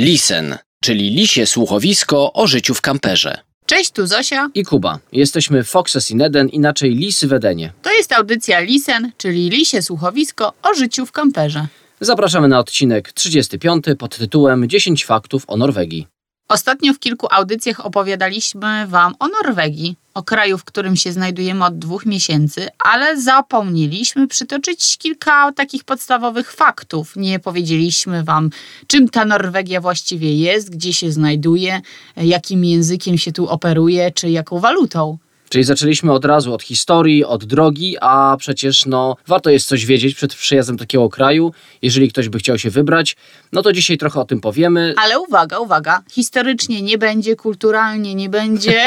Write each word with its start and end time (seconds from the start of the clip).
Lisen, 0.00 0.58
czyli 0.80 1.10
lisie 1.10 1.46
słuchowisko 1.46 2.32
o 2.32 2.46
życiu 2.46 2.74
w 2.74 2.80
kamperze. 2.80 3.38
Cześć, 3.66 3.90
tu 3.90 4.06
Zosia. 4.06 4.50
I 4.54 4.64
Kuba. 4.64 4.98
Jesteśmy 5.12 5.64
Foxes 5.64 6.10
in 6.10 6.22
Eden, 6.22 6.48
inaczej 6.48 6.94
Lisy 6.94 7.28
w 7.28 7.32
Edenie. 7.32 7.72
To 7.82 7.92
jest 7.92 8.12
audycja 8.12 8.60
Lisen, 8.60 9.12
czyli 9.16 9.50
lisie 9.50 9.82
słuchowisko 9.82 10.52
o 10.62 10.74
życiu 10.74 11.06
w 11.06 11.12
kamperze. 11.12 11.66
Zapraszamy 12.00 12.48
na 12.48 12.58
odcinek 12.58 13.12
35 13.12 13.84
pod 13.98 14.16
tytułem 14.18 14.68
10 14.68 15.04
faktów 15.04 15.44
o 15.46 15.56
Norwegii. 15.56 16.06
Ostatnio 16.48 16.94
w 16.94 16.98
kilku 16.98 17.26
audycjach 17.30 17.86
opowiadaliśmy 17.86 18.86
Wam 18.86 19.14
o 19.18 19.28
Norwegii, 19.28 19.96
o 20.14 20.22
kraju, 20.22 20.58
w 20.58 20.64
którym 20.64 20.96
się 20.96 21.12
znajdujemy 21.12 21.64
od 21.64 21.78
dwóch 21.78 22.06
miesięcy, 22.06 22.68
ale 22.78 23.20
zapomnieliśmy 23.20 24.28
przytoczyć 24.28 24.98
kilka 24.98 25.52
takich 25.52 25.84
podstawowych 25.84 26.52
faktów. 26.52 27.16
Nie 27.16 27.38
powiedzieliśmy 27.38 28.24
Wam, 28.24 28.50
czym 28.86 29.08
ta 29.08 29.24
Norwegia 29.24 29.80
właściwie 29.80 30.36
jest, 30.36 30.70
gdzie 30.70 30.92
się 30.92 31.12
znajduje, 31.12 31.80
jakim 32.16 32.64
językiem 32.64 33.18
się 33.18 33.32
tu 33.32 33.48
operuje, 33.48 34.10
czy 34.10 34.30
jaką 34.30 34.60
walutą. 34.60 35.18
Czyli 35.48 35.64
zaczęliśmy 35.64 36.12
od 36.12 36.24
razu 36.24 36.54
od 36.54 36.62
historii, 36.62 37.24
od 37.24 37.44
drogi, 37.44 37.96
a 38.00 38.36
przecież 38.38 38.86
no, 38.86 39.16
warto 39.26 39.50
jest 39.50 39.68
coś 39.68 39.86
wiedzieć 39.86 40.14
przed 40.14 40.34
przyjazdem 40.34 40.78
takiego 40.78 41.08
kraju. 41.08 41.52
Jeżeli 41.82 42.08
ktoś 42.08 42.28
by 42.28 42.38
chciał 42.38 42.58
się 42.58 42.70
wybrać, 42.70 43.16
no 43.52 43.62
to 43.62 43.72
dzisiaj 43.72 43.98
trochę 43.98 44.20
o 44.20 44.24
tym 44.24 44.40
powiemy. 44.40 44.94
Ale 44.96 45.20
uwaga, 45.20 45.58
uwaga, 45.58 46.02
historycznie 46.10 46.82
nie 46.82 46.98
będzie, 46.98 47.36
kulturalnie 47.36 48.14
nie 48.14 48.28
będzie. 48.28 48.84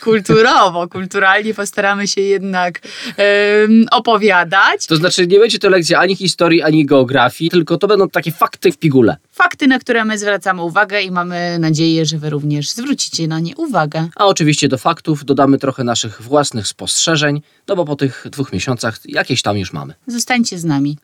Kulturowo, 0.00 0.88
kulturalnie 0.88 1.54
postaramy 1.54 2.08
się 2.08 2.20
jednak 2.20 2.80
em, 3.16 3.86
opowiadać. 3.90 4.86
To 4.86 4.96
znaczy 4.96 5.26
nie 5.26 5.38
będzie 5.38 5.58
to 5.58 5.68
lekcja 5.68 5.98
ani 5.98 6.16
historii, 6.16 6.62
ani 6.62 6.86
geografii, 6.86 7.50
tylko 7.50 7.78
to 7.78 7.86
będą 7.86 8.08
takie 8.08 8.32
fakty 8.32 8.72
w 8.72 8.78
pigule. 8.78 9.16
Fakty, 9.32 9.66
na 9.66 9.78
które 9.78 10.04
my 10.04 10.18
zwracamy 10.18 10.62
uwagę 10.62 11.02
i 11.02 11.10
mamy 11.10 11.58
nadzieję, 11.58 12.06
że 12.06 12.18
wy 12.18 12.30
również 12.30 12.70
zwrócicie 12.70 13.28
na 13.28 13.40
nie 13.40 13.56
uwagę. 13.56 14.08
A 14.16 14.26
oczywiście 14.26 14.68
do 14.68 14.78
faktów 14.78 15.19
dodamy 15.24 15.58
trochę 15.58 15.84
naszych 15.84 16.22
własnych 16.22 16.66
spostrzeżeń, 16.66 17.42
no 17.68 17.76
bo 17.76 17.84
po 17.84 17.96
tych 17.96 18.26
dwóch 18.30 18.52
miesiącach 18.52 18.98
jakieś 19.04 19.42
tam 19.42 19.58
już 19.58 19.72
mamy. 19.72 19.94
Zostańcie 20.06 20.58
z 20.58 20.64
nami. 20.64 20.98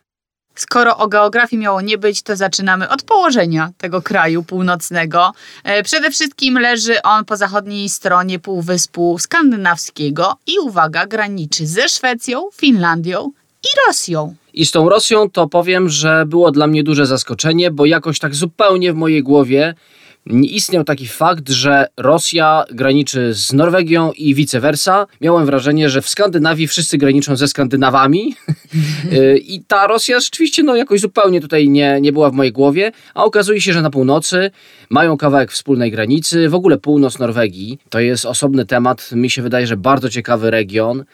Skoro 0.55 0.97
o 0.97 1.09
geografii 1.09 1.63
miało 1.63 1.81
nie 1.81 1.99
być, 1.99 2.23
to 2.23 2.37
zaczynamy 2.37 2.89
od 2.89 3.03
położenia 3.03 3.71
tego 3.79 4.03
kraju 4.03 4.43
północnego. 4.43 5.33
E, 5.65 5.83
Przede 5.83 6.11
wszystkim 6.11 6.59
leży 6.59 7.03
on 7.03 7.25
po 7.25 7.37
zachodniej 7.37 7.89
stronie 7.89 8.39
Półwyspu 8.39 9.19
Skandynawskiego 9.19 10.37
i 10.47 10.59
uwaga, 10.59 11.07
graniczy 11.07 11.67
ze 11.67 11.89
Szwecją, 11.89 12.49
Finlandią 12.55 13.31
i 13.65 13.69
Rosją. 13.89 14.35
I 14.55 14.67
z 14.67 14.71
tą 14.71 14.89
Rosją 14.89 15.31
to 15.31 15.49
powiem, 15.49 15.89
że 15.89 16.25
było 16.27 16.51
dla 16.51 16.67
mnie 16.67 16.85
duże 16.85 17.07
zaskoczenie, 17.07 17.71
bo 17.71 17.87
jakoś 17.87 18.19
tak 18.19 18.35
zupełnie 18.35 18.93
w 18.93 18.97
mojej 18.97 19.23
głowie 19.23 19.75
istniał 20.31 20.85
taki 20.85 21.07
fakt, 21.07 21.49
że 21.49 21.87
Rosja 21.97 22.65
graniczy 22.71 23.35
z 23.35 23.53
Norwegią 23.53 24.13
i 24.13 24.35
vice 24.35 24.61
versa. 24.61 25.07
Miałem 25.21 25.47
wrażenie, 25.47 25.91
że 25.91 26.03
w 26.03 26.09
Skandynawii 26.09 26.69
wszyscy 26.69 26.99
graniczą 26.99 27.37
ze 27.37 27.49
Skandynawami 27.49 28.35
Y, 29.13 29.39
i 29.39 29.61
ta 29.61 29.87
Rosja 29.87 30.21
rzeczywiście 30.21 30.63
no, 30.63 30.77
jakoś 30.77 31.01
zupełnie 31.01 31.41
tutaj 31.41 31.69
nie, 31.69 32.01
nie 32.01 32.13
była 32.13 32.31
w 32.31 32.33
mojej 32.33 32.53
głowie, 32.53 32.93
a 33.15 33.25
okazuje 33.25 33.61
się, 33.61 33.73
że 33.73 33.83
na 33.83 33.91
północy 33.91 34.51
mają 34.91 35.17
kawałek 35.17 35.53
wspólnej 35.53 35.91
granicy. 35.91 36.49
W 36.49 36.55
ogóle 36.55 36.79
północ 36.79 37.19
Norwegii 37.19 37.79
to 37.91 38.01
jest 38.01 38.27
osobny 38.27 38.67
temat, 38.67 39.13
mi 39.13 39.31
się 39.31 39.43
wydaje, 39.43 39.67
że 39.67 39.77
bardzo 39.77 40.11
ciekawy 40.11 40.51
region. 40.51 41.05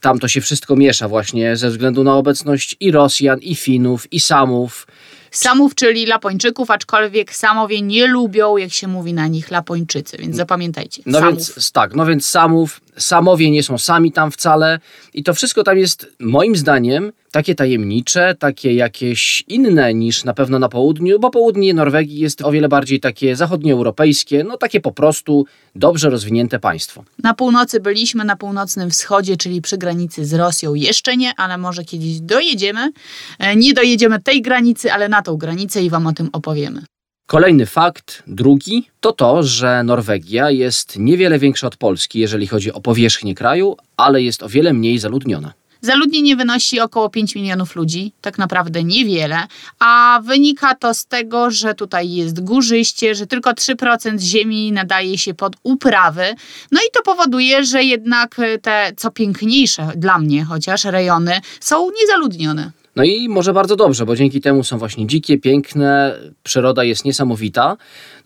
Tam 0.00 0.18
to 0.18 0.28
się 0.28 0.40
wszystko 0.40 0.76
miesza 0.76 1.08
właśnie 1.08 1.56
ze 1.56 1.70
względu 1.70 2.04
na 2.04 2.16
obecność 2.16 2.76
i 2.80 2.90
Rosjan, 2.90 3.38
i 3.38 3.54
Finów, 3.54 4.12
i 4.12 4.20
Samów. 4.20 4.86
Samów, 5.30 5.74
czyli 5.74 6.06
Lapończyków, 6.06 6.70
aczkolwiek 6.70 7.34
Samowie 7.34 7.82
nie 7.82 8.06
lubią, 8.06 8.56
jak 8.56 8.72
się 8.72 8.88
mówi 8.88 9.14
na 9.14 9.26
nich, 9.26 9.50
Lapończycy, 9.50 10.16
więc 10.16 10.36
zapamiętajcie. 10.36 11.02
No 11.06 11.18
Samów. 11.18 11.34
więc 11.34 11.72
tak, 11.72 11.94
no 11.94 12.06
więc 12.06 12.26
Samów, 12.26 12.80
Samowie 13.00 13.50
nie 13.50 13.62
są 13.62 13.78
sami 13.78 14.12
tam 14.12 14.30
wcale 14.30 14.80
i 15.14 15.22
to 15.22 15.34
wszystko 15.34 15.62
tam 15.62 15.78
jest 15.78 16.06
moim 16.20 16.56
zdaniem 16.56 17.12
takie 17.30 17.54
tajemnicze, 17.54 18.34
takie 18.38 18.74
jakieś 18.74 19.44
inne 19.48 19.94
niż 19.94 20.24
na 20.24 20.34
pewno 20.34 20.58
na 20.58 20.68
południu, 20.68 21.18
bo 21.20 21.30
południe 21.30 21.74
Norwegii 21.74 22.18
jest 22.18 22.42
o 22.42 22.50
wiele 22.50 22.68
bardziej 22.68 23.00
takie 23.00 23.36
zachodnioeuropejskie, 23.36 24.44
no 24.44 24.56
takie 24.56 24.80
po 24.80 24.92
prostu 24.92 25.46
dobrze 25.74 26.10
rozwinięte 26.10 26.58
państwo. 26.58 27.04
Na 27.22 27.34
północy 27.34 27.80
byliśmy, 27.80 28.24
na 28.24 28.36
północnym 28.36 28.90
wschodzie, 28.90 29.36
czyli 29.36 29.62
przy 29.62 29.78
granicy 29.78 30.24
z 30.24 30.34
Rosją 30.34 30.74
jeszcze 30.74 31.16
nie, 31.16 31.34
ale 31.36 31.58
może 31.58 31.84
kiedyś 31.84 32.20
dojedziemy. 32.20 32.90
E, 33.38 33.56
Nie 33.56 33.74
dojedziemy 33.74 34.22
tej 34.22 34.42
granicy, 34.42 34.92
ale 34.92 35.08
na 35.08 35.22
tą 35.22 35.36
granicę 35.36 35.82
i 35.82 35.90
Wam 35.90 36.06
o 36.06 36.12
tym 36.12 36.28
opowiemy. 36.32 36.82
Kolejny 37.30 37.66
fakt, 37.66 38.22
drugi, 38.26 38.90
to 39.00 39.12
to, 39.12 39.42
że 39.42 39.82
Norwegia 39.84 40.50
jest 40.50 40.98
niewiele 40.98 41.38
większa 41.38 41.66
od 41.66 41.76
Polski, 41.76 42.18
jeżeli 42.18 42.46
chodzi 42.46 42.72
o 42.72 42.80
powierzchnię 42.80 43.34
kraju, 43.34 43.76
ale 43.96 44.22
jest 44.22 44.42
o 44.42 44.48
wiele 44.48 44.72
mniej 44.72 44.98
zaludniona. 44.98 45.52
Zaludnienie 45.80 46.36
wynosi 46.36 46.80
około 46.80 47.10
5 47.10 47.34
milionów 47.34 47.76
ludzi, 47.76 48.12
tak 48.20 48.38
naprawdę 48.38 48.84
niewiele, 48.84 49.38
a 49.78 50.20
wynika 50.24 50.74
to 50.74 50.94
z 50.94 51.06
tego, 51.06 51.50
że 51.50 51.74
tutaj 51.74 52.12
jest 52.12 52.44
górzyście, 52.44 53.14
że 53.14 53.26
tylko 53.26 53.50
3% 53.50 54.18
ziemi 54.20 54.72
nadaje 54.72 55.18
się 55.18 55.34
pod 55.34 55.56
uprawy. 55.62 56.34
No 56.72 56.80
i 56.80 56.90
to 56.92 57.02
powoduje, 57.02 57.64
że 57.64 57.84
jednak 57.84 58.36
te 58.62 58.92
co 58.96 59.10
piękniejsze 59.10 59.92
dla 59.96 60.18
mnie 60.18 60.44
chociaż 60.44 60.84
rejony 60.84 61.40
są 61.60 61.90
niezaludnione. 62.00 62.70
No 62.96 63.04
i 63.04 63.28
może 63.28 63.52
bardzo 63.52 63.76
dobrze, 63.76 64.06
bo 64.06 64.16
dzięki 64.16 64.40
temu 64.40 64.64
są 64.64 64.78
właśnie 64.78 65.06
dzikie, 65.06 65.38
piękne, 65.38 66.18
przyroda 66.42 66.84
jest 66.84 67.04
niesamowita. 67.04 67.76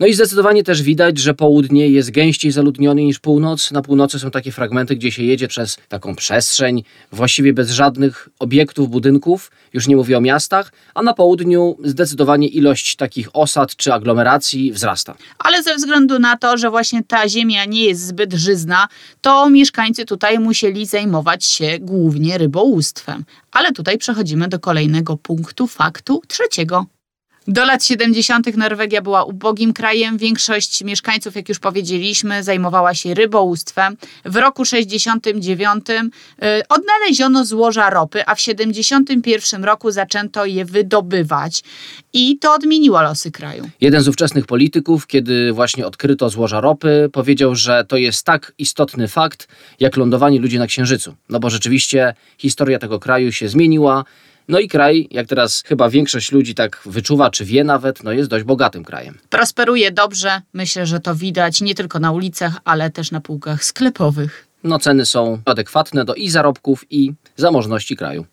No 0.00 0.06
i 0.06 0.14
zdecydowanie 0.14 0.62
też 0.62 0.82
widać, 0.82 1.19
że 1.19 1.34
południe 1.34 1.88
jest 1.88 2.10
gęściej 2.10 2.52
zaludnione 2.52 3.02
niż 3.02 3.19
północ. 3.19 3.70
Na 3.70 3.82
północy 3.82 4.19
są 4.19 4.30
takie 4.30 4.52
fragmenty, 4.52 4.97
gdzie 4.97 5.12
się 5.12 5.22
jedzie 5.22 5.48
przez 5.48 5.76
taką 5.88 6.16
przestrzeń, 6.16 6.84
właściwie 7.12 7.52
bez 7.52 7.70
żadnych 7.70 8.28
obiektów, 8.38 8.91
budynków, 8.91 9.50
już 9.72 9.88
nie 9.88 9.97
mówię 9.97 10.19
o 10.19 10.20
miastach, 10.20 10.72
a 10.94 11.02
na 11.02 11.14
południu 11.14 11.76
zdecydowanie 11.84 12.48
ilość 12.48 12.96
takich 12.96 13.28
osad 13.32 13.76
czy 13.76 13.92
aglomeracji 13.92 14.72
wzrasta. 14.72 15.14
Ale 15.38 15.62
ze 15.62 15.76
względu 15.76 16.19
na 16.19 16.36
to, 16.36 16.56
że 16.56 16.70
właśnie 16.70 17.02
ta 17.02 17.28
ziemia 17.28 17.64
nie 17.64 17.84
jest 17.84 18.06
zbyt 18.06 18.32
żyzna, 18.32 18.88
to 19.20 19.50
mieszkańcy 19.50 20.04
tutaj 20.04 20.38
musieli 20.38 20.86
zajmować 20.86 21.44
się 21.44 21.78
głównie 21.81 22.38
rybołówstwem. 22.38 23.25
Ale 23.54 23.72
tutaj 23.72 23.98
przechodzimy 23.98 24.48
do 24.48 24.59
kolejnego 24.59 25.16
punktu, 25.16 25.66
faktu 25.66 26.22
trzeciego. 26.28 26.87
Do 27.49 27.65
lat 27.65 27.84
70. 27.84 28.56
Norwegia 28.56 29.03
była 29.03 29.25
ubogim 29.25 29.72
krajem. 29.72 30.19
Większość 30.19 30.84
mieszkańców, 30.84 31.37
jak 31.37 31.49
już 31.49 31.59
powiedzieliśmy, 31.59 32.43
zajmowała 32.43 32.94
się 32.94 33.15
rybołówstwem. 33.15 33.97
W 34.25 34.37
roku 34.37 34.65
69 34.65 35.87
y, 35.91 36.03
odnaleziono 36.69 37.44
złoża 37.44 37.91
ropy, 37.91 38.27
a 38.27 38.34
w 38.34 38.41
71 38.41 39.65
roku 39.65 39.91
zaczęto 39.91 40.44
je 40.47 40.65
wydobywać. 40.65 41.62
I 42.12 42.38
to 42.38 42.55
odmieniło 42.55 43.03
losy 43.03 43.31
kraju. 43.31 43.71
Jeden 43.81 44.03
z 44.03 44.09
ówczesnych 44.09 44.47
polityków, 44.47 45.06
kiedy 45.06 45.53
właśnie 45.53 45.87
odkryto 45.87 46.31
złoża 46.31 46.61
ropy, 46.61 47.09
powiedział, 47.12 47.55
że 47.55 47.84
to 47.88 47.97
jest 47.97 48.26
tak 48.26 48.53
istotny 48.59 49.09
fakt, 49.09 49.49
jak 49.81 49.97
lądowanie 49.97 50.38
ludzi 50.38 50.59
na 50.59 50.66
Księżycu. 50.66 51.15
No 51.28 51.41
bo 51.41 51.50
rzeczywiście 51.50 52.15
historia 52.38 52.78
tego 52.78 52.99
kraju 52.99 53.32
się 53.32 53.49
zmieniła. 53.49 54.05
No 54.49 54.59
i 54.59 54.69
kraj, 54.69 55.09
jak 55.10 55.27
teraz 55.27 55.62
chyba 55.66 55.91
większość 55.91 56.32
ludzi 56.32 56.55
tak 56.55 56.81
wyczuwa, 56.87 57.31
czy 57.31 57.44
wie 57.44 57.65
nawet, 57.65 58.05
no 58.05 58.12
jest 58.12 58.31
dość 58.31 58.44
bogatym 58.44 58.84
krajem. 58.84 59.19
Prosperuje 59.31 59.91
dobrze. 59.91 60.43
Myślę, 60.53 60.87
że 60.87 61.00
to 61.00 61.15
widać 61.15 61.60
nie 61.60 61.75
tylko 61.75 61.99
na 61.99 62.12
ulicach, 62.12 62.60
ale 62.65 62.91
też 62.91 63.10
na 63.10 63.21
półkach 63.21 63.65
sklepowych. 63.65 64.47
No 64.65 64.78
ceny 64.78 65.06
są 65.06 65.38
adekwatne 65.44 66.05
do 66.05 66.15
i 66.15 66.31
zarobków, 66.31 66.84
i 66.91 67.12
zamożności 67.37 67.97
kraju. 67.97 68.27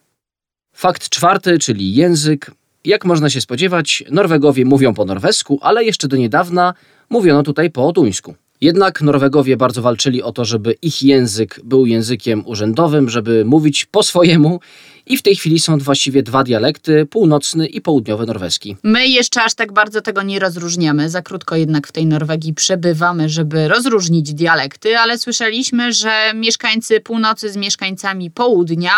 Fakt 0.74 1.10
czwarty, 1.10 1.60
czyli 1.60 1.96
język. 1.96 2.52
Jak 2.86 3.06
można 3.06 3.30
się 3.30 3.42
spodziewać, 3.42 4.04
Norwegowie 4.12 4.66
mówią 4.66 4.94
po 4.94 5.06
norwesku, 5.06 5.60
ale 5.62 5.84
jeszcze 5.84 6.08
do 6.08 6.18
niedawna 6.18 6.74
mówiono 7.10 7.44
tutaj 7.44 7.72
po 7.72 7.92
duńsku. 7.92 8.36
Jednak 8.62 9.02
Norwegowie 9.02 9.58
bardzo 9.58 9.82
walczyli 9.82 10.24
o 10.24 10.32
to, 10.32 10.46
żeby 10.46 10.76
ich 10.82 11.04
język 11.04 11.60
był 11.64 11.86
językiem 11.86 12.48
urzędowym, 12.48 13.10
żeby 13.10 13.46
mówić 13.46 13.86
po 13.86 14.04
swojemu 14.04 14.60
i 15.06 15.18
w 15.18 15.22
tej 15.22 15.36
chwili 15.36 15.60
są 15.60 15.78
właściwie 15.78 16.24
dwa 16.24 16.44
dialekty, 16.44 17.06
północny 17.06 17.68
i 17.68 17.82
południowy 17.82 18.26
norweski. 18.26 18.78
My 18.84 19.08
jeszcze 19.08 19.44
aż 19.44 19.54
tak 19.54 19.72
bardzo 19.72 20.02
tego 20.02 20.22
nie 20.22 20.40
rozróżniamy. 20.40 21.10
Za 21.10 21.22
krótko 21.22 21.56
jednak 21.56 21.88
w 21.88 21.92
tej 21.92 22.06
Norwegii 22.06 22.54
przebywamy, 22.54 23.30
żeby 23.30 23.68
rozróżnić 23.68 24.34
dialekty, 24.34 24.98
ale 24.98 25.18
słyszeliśmy, 25.18 25.94
że 25.94 26.32
mieszkańcy 26.36 27.00
północy 27.00 27.50
z 27.52 27.58
mieszkańcami 27.58 28.32
południa 28.32 28.92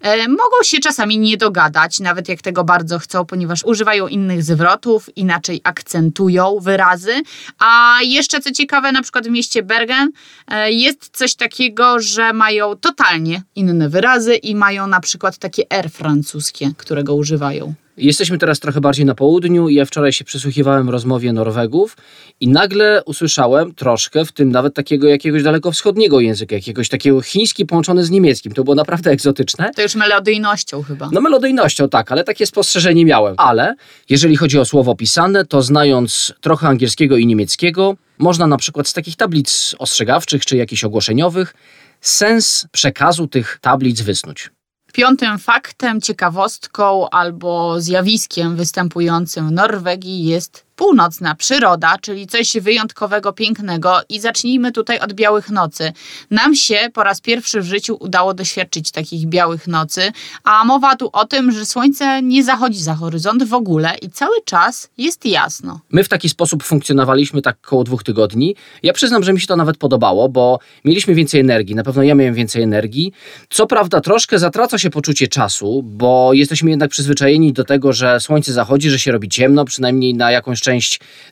e, 0.00 0.28
mogą 0.28 0.62
się 0.62 0.78
czasami 0.78 1.18
nie 1.18 1.36
dogadać, 1.36 2.00
nawet 2.00 2.28
jak 2.28 2.42
tego 2.42 2.64
bardzo 2.64 2.98
chcą, 2.98 3.26
ponieważ 3.26 3.64
używają 3.64 4.08
innych 4.08 4.42
zwrotów, 4.42 5.16
inaczej 5.16 5.60
akcentują 5.64 6.58
wyrazy. 6.60 7.12
A 7.58 7.98
jeszcze 8.02 8.40
co 8.40 8.50
ciekawe, 8.50 8.92
na 8.92 9.02
przykład 9.02 9.26
w 9.26 9.30
mieście 9.30 9.62
Bergen 9.62 10.10
e, 10.48 10.72
jest 10.72 11.16
coś 11.16 11.34
takiego, 11.34 12.00
że 12.00 12.32
mają 12.32 12.76
totalnie 12.76 13.42
inne 13.54 13.88
wyrazy 13.88 14.34
i 14.34 14.54
mają 14.54 14.86
na 14.86 15.00
przykład 15.00 15.38
takie 15.38 15.59
R 15.70 15.90
francuskie, 15.90 16.70
którego 16.76 17.14
używają. 17.14 17.74
Jesteśmy 18.00 18.38
teraz 18.38 18.60
trochę 18.60 18.80
bardziej 18.80 19.04
na 19.04 19.14
południu 19.14 19.68
ja 19.68 19.84
wczoraj 19.84 20.12
się 20.12 20.24
przysłuchiwałem 20.24 20.90
rozmowie 20.90 21.32
Norwegów 21.32 21.96
i 22.40 22.48
nagle 22.48 23.02
usłyszałem 23.04 23.74
troszkę, 23.74 24.24
w 24.24 24.32
tym 24.32 24.52
nawet 24.52 24.74
takiego 24.74 25.08
jakiegoś 25.08 25.42
dalekowschodniego 25.42 26.20
języka, 26.20 26.54
jakiegoś 26.54 26.88
takiego 26.88 27.22
chiński 27.22 27.66
połączony 27.66 28.04
z 28.04 28.10
niemieckim. 28.10 28.52
To 28.52 28.64
było 28.64 28.74
naprawdę 28.74 29.10
egzotyczne. 29.10 29.70
To 29.76 29.82
już 29.82 29.94
melodyjnością 29.94 30.82
chyba. 30.82 31.08
No 31.12 31.20
melodyjnością 31.20 31.88
tak, 31.88 32.12
ale 32.12 32.24
takie 32.24 32.46
spostrzeżenie 32.46 33.04
miałem. 33.04 33.34
Ale 33.38 33.74
jeżeli 34.08 34.36
chodzi 34.36 34.58
o 34.58 34.64
słowo 34.64 34.94
pisane, 34.94 35.44
to 35.44 35.62
znając 35.62 36.32
trochę 36.40 36.68
angielskiego 36.68 37.16
i 37.16 37.26
niemieckiego, 37.26 37.96
można 38.18 38.46
na 38.46 38.56
przykład 38.56 38.88
z 38.88 38.92
takich 38.92 39.16
tablic 39.16 39.74
ostrzegawczych 39.78 40.46
czy 40.46 40.56
jakichś 40.56 40.84
ogłoszeniowych 40.84 41.54
sens 42.00 42.66
przekazu 42.72 43.28
tych 43.28 43.58
tablic 43.60 44.00
wysnuć. 44.00 44.50
Piątym 44.92 45.38
faktem, 45.38 46.00
ciekawostką 46.00 47.10
albo 47.10 47.80
zjawiskiem 47.80 48.56
występującym 48.56 49.48
w 49.48 49.52
Norwegii 49.52 50.24
jest 50.24 50.69
północna 50.80 51.34
przyroda, 51.34 51.96
czyli 52.00 52.26
coś 52.26 52.52
wyjątkowego, 52.60 53.32
pięknego. 53.32 54.00
I 54.08 54.20
zacznijmy 54.20 54.72
tutaj 54.72 54.98
od 54.98 55.12
białych 55.12 55.50
nocy. 55.50 55.92
Nam 56.30 56.54
się 56.54 56.76
po 56.94 57.02
raz 57.02 57.20
pierwszy 57.20 57.60
w 57.60 57.64
życiu 57.64 57.96
udało 58.00 58.34
doświadczyć 58.34 58.90
takich 58.90 59.26
białych 59.26 59.68
nocy, 59.68 60.12
a 60.44 60.64
mowa 60.64 60.96
tu 60.96 61.10
o 61.12 61.24
tym, 61.24 61.52
że 61.52 61.66
słońce 61.66 62.22
nie 62.22 62.44
zachodzi 62.44 62.78
za 62.78 62.94
horyzont 62.94 63.42
w 63.42 63.54
ogóle 63.54 63.96
i 64.02 64.10
cały 64.10 64.36
czas 64.44 64.90
jest 64.98 65.26
jasno. 65.26 65.80
My 65.90 66.04
w 66.04 66.08
taki 66.08 66.28
sposób 66.28 66.62
funkcjonowaliśmy 66.62 67.42
tak 67.42 67.56
około 67.66 67.84
dwóch 67.84 68.02
tygodni. 68.02 68.56
Ja 68.82 68.92
przyznam, 68.92 69.24
że 69.24 69.32
mi 69.32 69.40
się 69.40 69.46
to 69.46 69.56
nawet 69.56 69.76
podobało, 69.76 70.28
bo 70.28 70.58
mieliśmy 70.84 71.14
więcej 71.14 71.40
energii. 71.40 71.74
Na 71.74 71.82
pewno 71.82 72.02
ja 72.02 72.14
miałem 72.14 72.34
więcej 72.34 72.62
energii. 72.62 73.12
Co 73.50 73.66
prawda, 73.66 74.00
troszkę 74.00 74.38
zatraca 74.38 74.78
się 74.78 74.90
poczucie 74.90 75.28
czasu, 75.28 75.82
bo 75.82 76.30
jesteśmy 76.32 76.70
jednak 76.70 76.90
przyzwyczajeni 76.90 77.52
do 77.52 77.64
tego, 77.64 77.92
że 77.92 78.20
słońce 78.20 78.52
zachodzi, 78.52 78.90
że 78.90 78.98
się 78.98 79.12
robi 79.12 79.28
ciemno, 79.28 79.64
przynajmniej 79.64 80.14
na 80.14 80.30
jakąś 80.30 80.60
część 80.60 80.69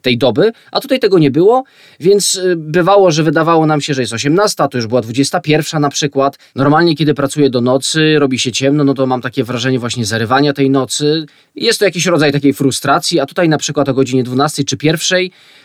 tej 0.02 0.18
doby, 0.18 0.52
a 0.72 0.80
tutaj 0.80 0.98
tego 1.00 1.18
nie 1.18 1.30
było, 1.30 1.64
więc 2.00 2.34
y, 2.34 2.56
bywało, 2.56 3.10
że 3.10 3.22
wydawało 3.22 3.66
nam 3.66 3.80
się, 3.80 3.94
że 3.94 4.00
jest 4.00 4.12
18, 4.12 4.68
to 4.70 4.78
już 4.78 4.86
była 4.86 5.00
21 5.00 5.80
na 5.80 5.88
przykład. 5.88 6.38
Normalnie, 6.54 6.96
kiedy 6.96 7.14
pracuję 7.14 7.50
do 7.50 7.60
nocy, 7.60 8.18
robi 8.18 8.38
się 8.38 8.52
ciemno, 8.52 8.84
no 8.84 8.94
to 8.94 9.06
mam 9.06 9.20
takie 9.20 9.44
wrażenie 9.44 9.78
właśnie 9.78 10.04
zarywania 10.04 10.52
tej 10.52 10.70
nocy. 10.70 11.26
Jest 11.54 11.78
to 11.78 11.84
jakiś 11.84 12.06
rodzaj 12.06 12.32
takiej 12.32 12.52
frustracji, 12.52 13.20
a 13.20 13.26
tutaj 13.26 13.48
na 13.48 13.58
przykład 13.58 13.88
o 13.88 13.94
godzinie 13.94 14.22
12 14.22 14.64
czy 14.64 14.76
1 14.82 14.98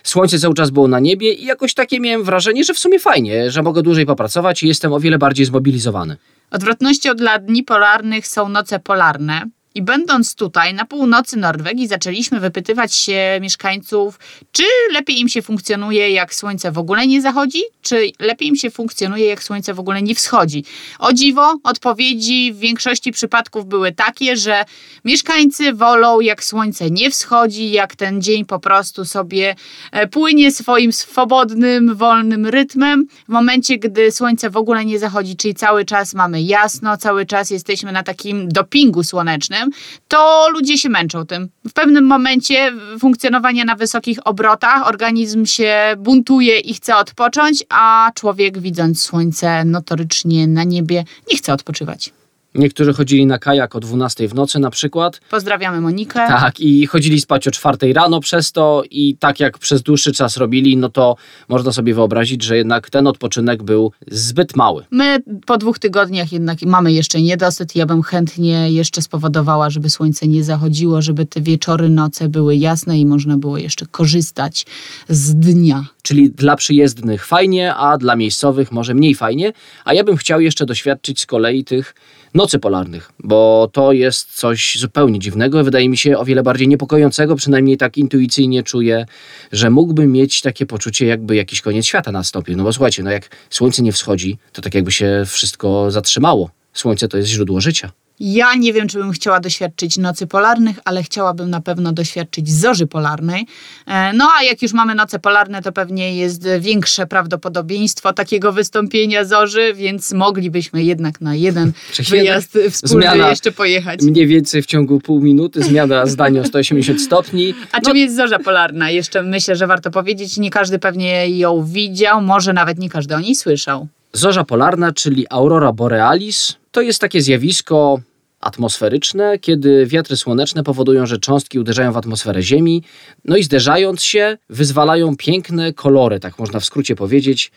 słońce 0.03 0.39
cały 0.39 0.53
czas 0.53 0.69
było 0.69 0.87
na 0.87 0.99
niebie 0.99 1.33
i 1.33 1.45
jakoś 1.45 1.73
takie 1.73 1.99
miałem 1.99 2.23
wrażenie, 2.23 2.63
że 2.63 2.73
w 2.73 2.79
sumie 2.79 2.99
fajnie, 2.99 3.51
że 3.51 3.63
mogę 3.63 3.81
dłużej 3.81 4.05
popracować 4.05 4.63
i 4.63 4.67
jestem 4.67 4.93
o 4.93 4.99
wiele 4.99 5.17
bardziej 5.17 5.45
zmobilizowany. 5.45 6.17
Odwrotnością 6.51 7.13
dla 7.13 7.39
dni 7.39 7.63
polarnych 7.63 8.27
są 8.27 8.49
noce 8.49 8.79
polarne. 8.79 9.45
I 9.75 9.81
będąc 9.81 10.35
tutaj 10.35 10.73
na 10.73 10.85
północy 10.85 11.37
Norwegii, 11.37 11.87
zaczęliśmy 11.87 12.39
wypytywać 12.39 12.95
się 12.95 13.39
mieszkańców, 13.41 14.19
czy 14.51 14.63
lepiej 14.91 15.19
im 15.19 15.29
się 15.29 15.41
funkcjonuje, 15.41 16.09
jak 16.09 16.35
słońce 16.35 16.71
w 16.71 16.77
ogóle 16.77 17.07
nie 17.07 17.21
zachodzi, 17.21 17.61
czy 17.81 18.11
lepiej 18.19 18.47
im 18.47 18.55
się 18.55 18.71
funkcjonuje, 18.71 19.25
jak 19.25 19.43
słońce 19.43 19.73
w 19.73 19.79
ogóle 19.79 20.01
nie 20.01 20.15
wschodzi. 20.15 20.65
O 20.99 21.13
dziwo, 21.13 21.59
odpowiedzi 21.63 22.53
w 22.53 22.59
większości 22.59 23.11
przypadków 23.11 23.65
były 23.65 23.91
takie, 23.91 24.37
że 24.37 24.65
mieszkańcy 25.05 25.73
wolą, 25.73 26.19
jak 26.19 26.43
słońce 26.43 26.91
nie 26.91 27.11
wschodzi, 27.11 27.71
jak 27.71 27.95
ten 27.95 28.21
dzień 28.21 28.45
po 28.45 28.59
prostu 28.59 29.05
sobie 29.05 29.55
e, 29.91 30.07
płynie 30.07 30.51
swoim 30.51 30.93
swobodnym, 30.93 31.95
wolnym 31.95 32.45
rytmem. 32.45 33.07
W 33.25 33.29
momencie, 33.29 33.77
gdy 33.77 34.11
słońce 34.11 34.49
w 34.49 34.57
ogóle 34.57 34.85
nie 34.85 34.99
zachodzi, 34.99 35.35
czyli 35.35 35.55
cały 35.55 35.85
czas 35.85 36.13
mamy 36.13 36.41
jasno, 36.41 36.97
cały 36.97 37.25
czas 37.25 37.49
jesteśmy 37.49 37.91
na 37.91 38.03
takim 38.03 38.49
dopingu 38.49 39.03
słonecznym, 39.03 39.62
to 40.07 40.47
ludzie 40.53 40.77
się 40.77 40.89
męczą 40.89 41.25
tym. 41.25 41.49
W 41.69 41.73
pewnym 41.73 42.05
momencie 42.05 42.73
funkcjonowania 42.99 43.65
na 43.65 43.75
wysokich 43.75 44.27
obrotach 44.27 44.87
organizm 44.87 45.45
się 45.45 45.95
buntuje 45.97 46.59
i 46.59 46.73
chce 46.73 46.97
odpocząć, 46.97 47.63
a 47.69 48.11
człowiek 48.15 48.59
widząc 48.59 49.01
słońce 49.01 49.65
notorycznie 49.65 50.47
na 50.47 50.63
niebie 50.63 51.03
nie 51.31 51.37
chce 51.37 51.53
odpoczywać. 51.53 52.11
Niektórzy 52.55 52.93
chodzili 52.93 53.25
na 53.25 53.39
kajak 53.39 53.75
o 53.75 53.79
12 53.79 54.27
w 54.27 54.35
nocy 54.35 54.59
na 54.59 54.69
przykład. 54.69 55.19
Pozdrawiamy 55.29 55.81
Monikę. 55.81 56.13
Tak, 56.13 56.59
i 56.59 56.85
chodzili 56.85 57.21
spać 57.21 57.47
o 57.47 57.51
4 57.51 57.93
rano 57.93 58.19
przez 58.19 58.51
to 58.51 58.83
i 58.91 59.17
tak 59.17 59.39
jak 59.39 59.57
przez 59.57 59.81
dłuższy 59.81 60.13
czas 60.13 60.37
robili, 60.37 60.77
no 60.77 60.89
to 60.89 61.15
można 61.49 61.71
sobie 61.71 61.93
wyobrazić, 61.93 62.43
że 62.43 62.57
jednak 62.57 62.89
ten 62.89 63.07
odpoczynek 63.07 63.63
był 63.63 63.91
zbyt 64.11 64.55
mały. 64.55 64.85
My 64.91 65.23
po 65.45 65.57
dwóch 65.57 65.79
tygodniach 65.79 66.31
jednak 66.31 66.61
mamy 66.61 66.93
jeszcze 66.93 67.21
niedosyt. 67.21 67.75
Ja 67.75 67.85
bym 67.85 68.01
chętnie 68.01 68.71
jeszcze 68.71 69.01
spowodowała, 69.01 69.69
żeby 69.69 69.89
słońce 69.89 70.27
nie 70.27 70.43
zachodziło, 70.43 71.01
żeby 71.01 71.25
te 71.25 71.41
wieczory, 71.41 71.89
noce 71.89 72.29
były 72.29 72.55
jasne 72.55 72.99
i 72.99 73.05
można 73.05 73.37
było 73.37 73.57
jeszcze 73.57 73.85
korzystać 73.85 74.65
z 75.09 75.35
dnia. 75.35 75.85
Czyli 76.03 76.29
dla 76.29 76.55
przyjezdnych 76.55 77.25
fajnie, 77.25 77.75
a 77.75 77.97
dla 77.97 78.15
miejscowych 78.15 78.71
może 78.71 78.93
mniej 78.93 79.15
fajnie. 79.15 79.53
A 79.85 79.93
ja 79.93 80.03
bym 80.03 80.17
chciał 80.17 80.41
jeszcze 80.41 80.65
doświadczyć 80.65 81.21
z 81.21 81.25
kolei 81.25 81.63
tych 81.63 81.95
nocy 82.33 82.59
polarnych, 82.59 83.11
bo 83.19 83.69
to 83.73 83.91
jest 83.91 84.35
coś 84.35 84.77
zupełnie 84.79 85.19
dziwnego. 85.19 85.63
Wydaje 85.63 85.89
mi 85.89 85.97
się 85.97 86.17
o 86.17 86.25
wiele 86.25 86.43
bardziej 86.43 86.67
niepokojącego, 86.67 87.35
przynajmniej 87.35 87.77
tak 87.77 87.97
intuicyjnie 87.97 88.63
czuję, 88.63 89.05
że 89.51 89.69
mógłbym 89.69 90.11
mieć 90.11 90.41
takie 90.41 90.65
poczucie, 90.65 91.05
jakby 91.05 91.35
jakiś 91.35 91.61
koniec 91.61 91.85
świata 91.85 92.11
nastąpił. 92.11 92.57
No 92.57 92.63
bo 92.63 92.73
słuchajcie, 92.73 93.03
no 93.03 93.11
jak 93.11 93.29
słońce 93.49 93.83
nie 93.83 93.91
wschodzi, 93.91 94.37
to 94.53 94.61
tak 94.61 94.73
jakby 94.73 94.91
się 94.91 95.23
wszystko 95.27 95.91
zatrzymało. 95.91 96.49
Słońce 96.73 97.07
to 97.07 97.17
jest 97.17 97.29
źródło 97.29 97.61
życia. 97.61 97.91
Ja 98.25 98.55
nie 98.55 98.73
wiem, 98.73 98.87
czy 98.87 98.97
bym 98.97 99.11
chciała 99.11 99.39
doświadczyć 99.39 99.97
nocy 99.97 100.27
polarnych, 100.27 100.79
ale 100.85 101.03
chciałabym 101.03 101.49
na 101.49 101.61
pewno 101.61 101.91
doświadczyć 101.91 102.51
zorzy 102.51 102.87
polarnej. 102.87 103.47
E, 103.87 104.13
no 104.13 104.29
a 104.39 104.43
jak 104.43 104.61
już 104.61 104.73
mamy 104.73 104.95
noce 104.95 105.19
polarne, 105.19 105.61
to 105.61 105.71
pewnie 105.71 106.17
jest 106.17 106.47
większe 106.59 107.07
prawdopodobieństwo 107.07 108.13
takiego 108.13 108.51
wystąpienia 108.51 109.25
zorzy, 109.25 109.73
więc 109.73 110.13
moglibyśmy 110.13 110.83
jednak 110.83 111.21
na 111.21 111.35
jeden 111.35 111.71
wyjazd 112.09 112.57
wspólny 112.71 113.05
zmiana 113.05 113.29
jeszcze 113.29 113.51
pojechać. 113.51 114.01
Mniej 114.01 114.27
więcej 114.27 114.61
w 114.61 114.65
ciągu 114.65 114.99
pół 114.99 115.21
minuty, 115.21 115.63
zmiana 115.63 116.05
zdania 116.05 116.41
o 116.41 116.45
180 116.45 117.01
stopni. 117.01 117.53
A 117.71 117.77
no. 117.77 117.83
czym 117.85 117.97
jest 117.97 118.15
zorza 118.15 118.39
polarna? 118.39 118.89
Jeszcze 118.89 119.23
myślę, 119.23 119.55
że 119.55 119.67
warto 119.67 119.91
powiedzieć. 119.91 120.37
Nie 120.37 120.49
każdy 120.49 120.79
pewnie 120.79 121.29
ją 121.29 121.63
widział, 121.65 122.21
może 122.21 122.53
nawet 122.53 122.79
nie 122.79 122.89
każdy 122.89 123.15
o 123.15 123.19
niej 123.19 123.35
słyszał. 123.35 123.87
Zorza 124.13 124.43
polarna, 124.43 124.91
czyli 124.91 125.25
aurora 125.29 125.71
borealis, 125.71 126.55
to 126.71 126.81
jest 126.81 127.01
takie 127.01 127.21
zjawisko 127.21 127.99
atmosferyczne, 128.43 129.39
kiedy 129.39 129.85
wiatry 129.85 130.17
słoneczne 130.17 130.63
powodują, 130.63 131.05
że 131.05 131.17
cząstki 131.17 131.59
uderzają 131.59 131.91
w 131.91 131.97
atmosferę 131.97 132.41
Ziemi, 132.41 132.83
no 133.25 133.37
i 133.37 133.43
zderzając 133.43 134.03
się, 134.03 134.37
wyzwalają 134.49 135.15
piękne 135.17 135.73
kolory, 135.73 136.19
tak 136.19 136.39
można 136.39 136.59
w 136.59 136.65
skrócie 136.65 136.95
powiedzieć, 136.95 137.51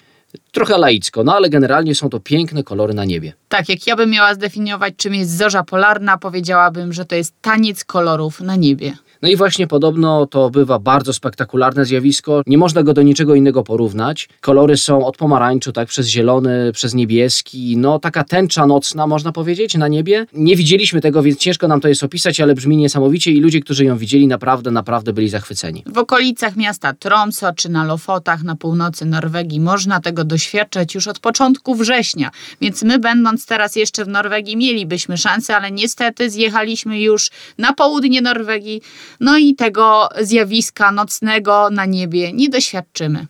trochę 0.52 0.78
laicko, 0.78 1.24
no 1.24 1.34
ale 1.34 1.50
generalnie 1.50 1.94
są 1.94 2.08
to 2.08 2.20
piękne 2.20 2.62
kolory 2.62 2.94
na 2.94 3.04
niebie. 3.04 3.32
Tak, 3.48 3.68
jak 3.68 3.86
ja 3.86 3.96
bym 3.96 4.10
miała 4.10 4.34
zdefiniować, 4.34 4.94
czym 4.96 5.14
jest 5.14 5.36
zorza 5.36 5.64
polarna, 5.64 6.18
powiedziałabym, 6.18 6.92
że 6.92 7.04
to 7.04 7.14
jest 7.14 7.34
taniec 7.42 7.84
kolorów 7.84 8.40
na 8.40 8.56
niebie. 8.56 8.96
No 9.22 9.28
i 9.28 9.36
właśnie 9.36 9.66
podobno 9.66 10.26
to 10.26 10.50
bywa 10.50 10.78
bardzo 10.78 11.12
spektakularne 11.12 11.84
zjawisko. 11.84 12.42
Nie 12.46 12.58
można 12.58 12.82
go 12.82 12.94
do 12.94 13.02
niczego 13.02 13.34
innego 13.34 13.62
porównać. 13.62 14.28
Kolory 14.40 14.76
są 14.76 15.06
od 15.06 15.16
pomarańczu, 15.16 15.72
tak, 15.72 15.88
przez 15.88 16.08
zielony, 16.08 16.72
przez 16.72 16.94
niebieski. 16.94 17.76
No 17.76 17.98
taka 17.98 18.24
tęcza 18.24 18.66
nocna, 18.66 19.06
można 19.06 19.32
powiedzieć, 19.32 19.74
na 19.74 19.88
niebie. 19.88 20.26
Nie 20.32 20.56
widzieliśmy 20.56 21.00
tego, 21.00 21.22
więc 21.22 21.38
ciężko 21.38 21.68
nam 21.68 21.80
to 21.80 21.88
jest 21.88 22.04
opisać, 22.04 22.40
ale 22.40 22.54
brzmi 22.54 22.76
niesamowicie 22.76 23.32
i 23.32 23.40
ludzie, 23.40 23.60
którzy 23.60 23.84
ją 23.84 23.96
widzieli, 23.96 24.26
naprawdę, 24.26 24.70
naprawdę 24.70 25.12
byli 25.12 25.28
zachwyceni. 25.28 25.84
W 25.86 25.98
okolicach 25.98 26.56
miasta 26.56 26.92
Tromso 26.92 27.52
czy 27.52 27.68
na 27.68 27.84
Lofotach 27.84 28.42
na 28.42 28.56
północy 28.56 29.04
Norwegii 29.04 29.60
można 29.60 30.00
tego 30.00 30.24
doświadczać 30.24 30.94
już 30.94 31.08
od 31.08 31.18
początku 31.18 31.74
września. 31.74 32.30
Więc 32.60 32.82
my, 32.82 32.98
będąc 32.98 33.46
teraz 33.46 33.76
jeszcze 33.76 34.04
w 34.04 34.08
Norwegii, 34.08 34.56
mielibyśmy 34.56 35.16
szansę, 35.16 35.56
ale 35.56 35.70
niestety 35.70 36.30
zjechaliśmy 36.30 37.00
już 37.00 37.30
na 37.58 37.72
południe 37.72 38.20
Norwegii 38.20 38.82
no 39.20 39.38
i 39.38 39.54
tego 39.54 40.08
zjawiska 40.20 40.92
nocnego 40.92 41.70
na 41.70 41.84
niebie 41.84 42.32
nie 42.32 42.48
doświadczymy. 42.48 43.26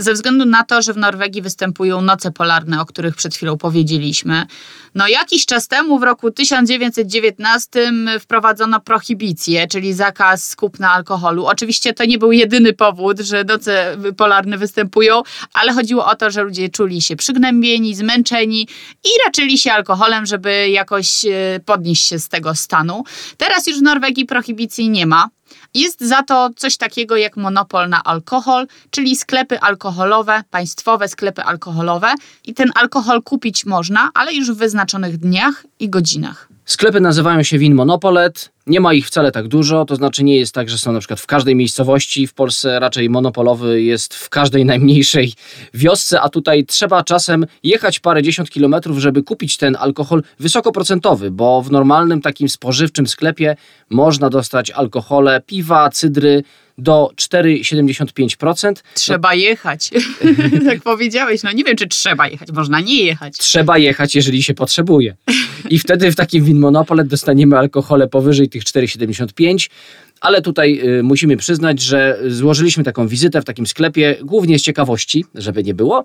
Ze 0.00 0.12
względu 0.12 0.44
na 0.44 0.64
to, 0.64 0.82
że 0.82 0.92
w 0.92 0.96
Norwegii 0.96 1.42
występują 1.42 2.00
noce 2.00 2.30
polarne, 2.30 2.80
o 2.80 2.86
których 2.86 3.16
przed 3.16 3.34
chwilą 3.34 3.58
powiedzieliśmy. 3.58 4.46
No 4.94 5.08
jakiś 5.08 5.46
czas 5.46 5.68
temu, 5.68 5.98
w 5.98 6.02
roku 6.02 6.30
1919, 6.30 7.92
wprowadzono 8.20 8.80
prohibicję, 8.80 9.66
czyli 9.66 9.94
zakaz 9.94 10.56
kupna 10.56 10.92
alkoholu. 10.92 11.46
Oczywiście 11.46 11.92
to 11.92 12.04
nie 12.04 12.18
był 12.18 12.32
jedyny 12.32 12.72
powód, 12.72 13.20
że 13.20 13.44
noce 13.44 13.96
polarne 14.16 14.58
występują, 14.58 15.22
ale 15.52 15.72
chodziło 15.72 16.06
o 16.06 16.16
to, 16.16 16.30
że 16.30 16.42
ludzie 16.42 16.68
czuli 16.68 17.02
się 17.02 17.16
przygnębieni, 17.16 17.94
zmęczeni 17.94 18.68
i 19.04 19.08
raczyli 19.26 19.58
się 19.58 19.72
alkoholem, 19.72 20.26
żeby 20.26 20.68
jakoś 20.68 21.24
e, 21.24 21.60
podnieść 21.64 22.08
się 22.08 22.18
z 22.18 22.28
tego 22.28 22.54
stanu. 22.54 23.04
Teraz 23.36 23.66
już 23.66 23.78
w 23.78 23.82
Norwegii 23.82 24.26
prohibicji 24.26 24.90
nie 24.90 25.06
ma. 25.06 25.28
Jest 25.74 26.00
za 26.00 26.22
to 26.22 26.50
coś 26.56 26.76
takiego 26.76 27.16
jak 27.16 27.36
monopol 27.36 27.88
na 27.88 28.04
alkohol, 28.04 28.66
czyli 28.90 29.16
sklepy 29.16 29.60
alkoholowe, 29.60 30.42
państwowe 30.50 31.08
sklepy 31.08 31.42
alkoholowe 31.42 32.14
i 32.44 32.54
ten 32.54 32.70
alkohol 32.74 33.22
kupić 33.22 33.66
można, 33.66 34.10
ale 34.14 34.34
już 34.34 34.52
w 34.52 34.56
wyznaczonych 34.56 35.16
dniach 35.16 35.66
i 35.80 35.90
godzinach. 35.90 36.48
Sklepy 36.68 37.00
nazywają 37.00 37.42
się 37.42 37.58
Win 37.58 37.74
Monopolet. 37.74 38.50
Nie 38.66 38.80
ma 38.80 38.94
ich 38.94 39.06
wcale 39.06 39.32
tak 39.32 39.48
dużo, 39.48 39.84
to 39.84 39.96
znaczy 39.96 40.24
nie 40.24 40.36
jest 40.36 40.54
tak, 40.54 40.68
że 40.68 40.78
są 40.78 40.92
na 40.92 40.98
przykład 40.98 41.20
w 41.20 41.26
każdej 41.26 41.56
miejscowości. 41.56 42.26
W 42.26 42.34
Polsce 42.34 42.80
raczej 42.80 43.10
monopolowy 43.10 43.82
jest 43.82 44.14
w 44.14 44.28
każdej 44.28 44.64
najmniejszej 44.64 45.32
wiosce, 45.74 46.20
a 46.20 46.28
tutaj 46.28 46.64
trzeba 46.64 47.02
czasem 47.04 47.46
jechać 47.62 48.00
parę 48.00 48.22
dziesiąt 48.22 48.50
kilometrów, 48.50 48.98
żeby 48.98 49.22
kupić 49.22 49.56
ten 49.56 49.76
alkohol 49.80 50.22
wysokoprocentowy, 50.40 51.30
bo 51.30 51.62
w 51.62 51.70
normalnym 51.70 52.20
takim 52.20 52.48
spożywczym 52.48 53.06
sklepie 53.06 53.56
można 53.90 54.30
dostać 54.30 54.70
alkohole, 54.70 55.42
piwa, 55.46 55.90
cydry 55.90 56.42
do 56.78 57.10
4,75%. 57.16 58.72
Trzeba 58.94 59.34
jechać. 59.34 59.90
tak 60.68 60.82
powiedziałeś. 60.82 61.42
No 61.42 61.52
nie 61.52 61.64
wiem, 61.64 61.76
czy 61.76 61.88
trzeba 61.88 62.28
jechać. 62.28 62.48
Można 62.52 62.80
nie 62.80 63.02
jechać. 63.02 63.36
Trzeba 63.36 63.78
jechać, 63.78 64.14
jeżeli 64.14 64.42
się 64.42 64.54
potrzebuje. 64.54 65.16
I 65.70 65.78
wtedy 65.78 66.12
w 66.12 66.16
takim 66.16 66.44
Win 66.44 66.58
Monopolet 66.58 67.08
dostaniemy 67.08 67.58
alkohole 67.58 68.08
powyżej 68.08 68.48
tych 68.48 68.64
4,75. 68.64 69.70
Ale 70.20 70.42
tutaj 70.42 70.80
y, 70.98 71.02
musimy 71.02 71.36
przyznać, 71.36 71.80
że 71.80 72.18
złożyliśmy 72.26 72.84
taką 72.84 73.08
wizytę 73.08 73.42
w 73.42 73.44
takim 73.44 73.66
sklepie, 73.66 74.16
głównie 74.22 74.58
z 74.58 74.62
ciekawości, 74.62 75.24
żeby 75.34 75.64
nie 75.64 75.74
było. 75.74 76.04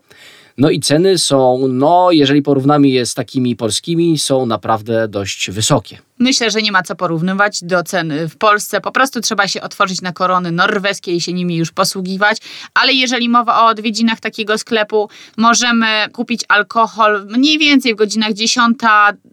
No 0.57 0.69
i 0.69 0.79
ceny 0.79 1.17
są, 1.17 1.67
no 1.67 2.11
jeżeli 2.11 2.41
porównamy 2.41 2.87
je 2.87 3.05
z 3.05 3.13
takimi 3.13 3.55
polskimi, 3.55 4.17
są 4.17 4.45
naprawdę 4.45 5.07
dość 5.07 5.51
wysokie. 5.51 5.97
Myślę, 6.23 6.51
że 6.51 6.61
nie 6.61 6.71
ma 6.71 6.83
co 6.83 6.95
porównywać 6.95 7.63
do 7.63 7.83
cen 7.83 8.11
y, 8.11 8.29
w 8.29 8.37
Polsce. 8.37 8.81
Po 8.81 8.91
prostu 8.91 9.21
trzeba 9.21 9.47
się 9.47 9.61
otworzyć 9.61 10.01
na 10.01 10.11
korony 10.11 10.51
norweskie 10.51 11.11
i 11.11 11.21
się 11.21 11.33
nimi 11.33 11.55
już 11.55 11.71
posługiwać. 11.71 12.37
Ale 12.73 12.93
jeżeli 12.93 13.29
mowa 13.29 13.63
o 13.63 13.67
odwiedzinach 13.67 14.19
takiego 14.19 14.57
sklepu, 14.57 15.09
możemy 15.37 15.87
kupić 16.13 16.41
alkohol 16.47 17.25
mniej 17.25 17.57
więcej 17.57 17.93
w 17.93 17.97
godzinach 17.97 18.33
10, 18.33 18.77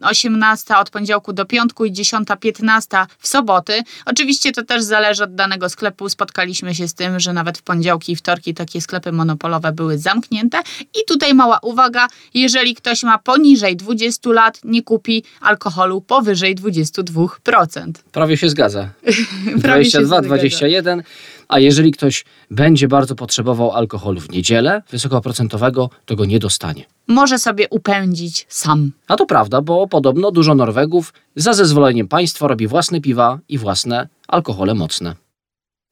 18 0.02 0.76
od 0.76 0.90
poniedziałku 0.90 1.32
do 1.32 1.44
piątku 1.44 1.84
i 1.84 1.92
10, 1.92 2.28
15 2.40 3.06
w 3.18 3.28
soboty. 3.28 3.82
Oczywiście 4.06 4.52
to 4.52 4.64
też 4.64 4.82
zależy 4.82 5.24
od 5.24 5.34
danego 5.34 5.68
sklepu. 5.68 6.08
Spotkaliśmy 6.08 6.74
się 6.74 6.88
z 6.88 6.94
tym, 6.94 7.20
że 7.20 7.32
nawet 7.32 7.58
w 7.58 7.62
poniedziałki 7.62 8.12
i 8.12 8.16
wtorki 8.16 8.54
takie 8.54 8.80
sklepy 8.80 9.12
monopolowe 9.12 9.72
były 9.72 9.98
zamknięte. 9.98 10.58
I 10.80 11.04
tutaj 11.08 11.34
mała 11.34 11.58
uwaga, 11.62 12.06
jeżeli 12.34 12.74
ktoś 12.74 13.02
ma 13.02 13.18
poniżej 13.18 13.76
20 13.76 14.30
lat, 14.30 14.60
nie 14.64 14.82
kupi 14.82 15.24
alkoholu 15.40 16.00
powyżej 16.00 16.54
20 16.54 16.79
32%. 16.82 17.92
Prawie 18.12 18.36
się 18.36 18.48
zgadza. 18.48 18.88
22-21%. 19.58 21.02
A 21.48 21.58
jeżeli 21.58 21.92
ktoś 21.92 22.24
będzie 22.50 22.88
bardzo 22.88 23.14
potrzebował 23.14 23.72
alkoholu 23.72 24.20
w 24.20 24.30
niedzielę 24.30 24.82
wysokoprocentowego, 24.90 25.90
to 26.04 26.16
go 26.16 26.24
nie 26.24 26.38
dostanie. 26.38 26.84
Może 27.08 27.38
sobie 27.38 27.68
upędzić 27.68 28.46
sam. 28.48 28.92
A 29.08 29.16
to 29.16 29.26
prawda, 29.26 29.60
bo 29.60 29.88
podobno 29.88 30.30
dużo 30.30 30.54
Norwegów 30.54 31.12
za 31.36 31.52
zezwoleniem 31.52 32.08
państwa 32.08 32.48
robi 32.48 32.66
własne 32.66 33.00
piwa 33.00 33.38
i 33.48 33.58
własne 33.58 34.08
alkohole 34.28 34.74
mocne. 34.74 35.14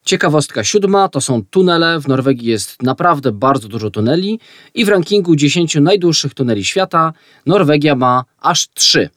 Ciekawostka 0.04 0.64
siódma 0.64 1.09
to 1.09 1.21
są 1.21 1.42
tunele. 1.50 2.00
W 2.00 2.09
Norwegii 2.09 2.49
jest 2.49 2.83
naprawdę 2.83 3.33
bardzo 3.33 3.68
dużo 3.68 3.90
tuneli 3.90 4.40
i 4.75 4.85
w 4.85 4.88
rankingu 4.88 5.37
10 5.37 5.75
najdłuższych 5.75 6.35
tuneli 6.35 6.64
świata 6.64 7.12
Norwegia 7.47 7.95
ma 7.95 8.25
aż 8.40 8.68
3. 8.75 9.11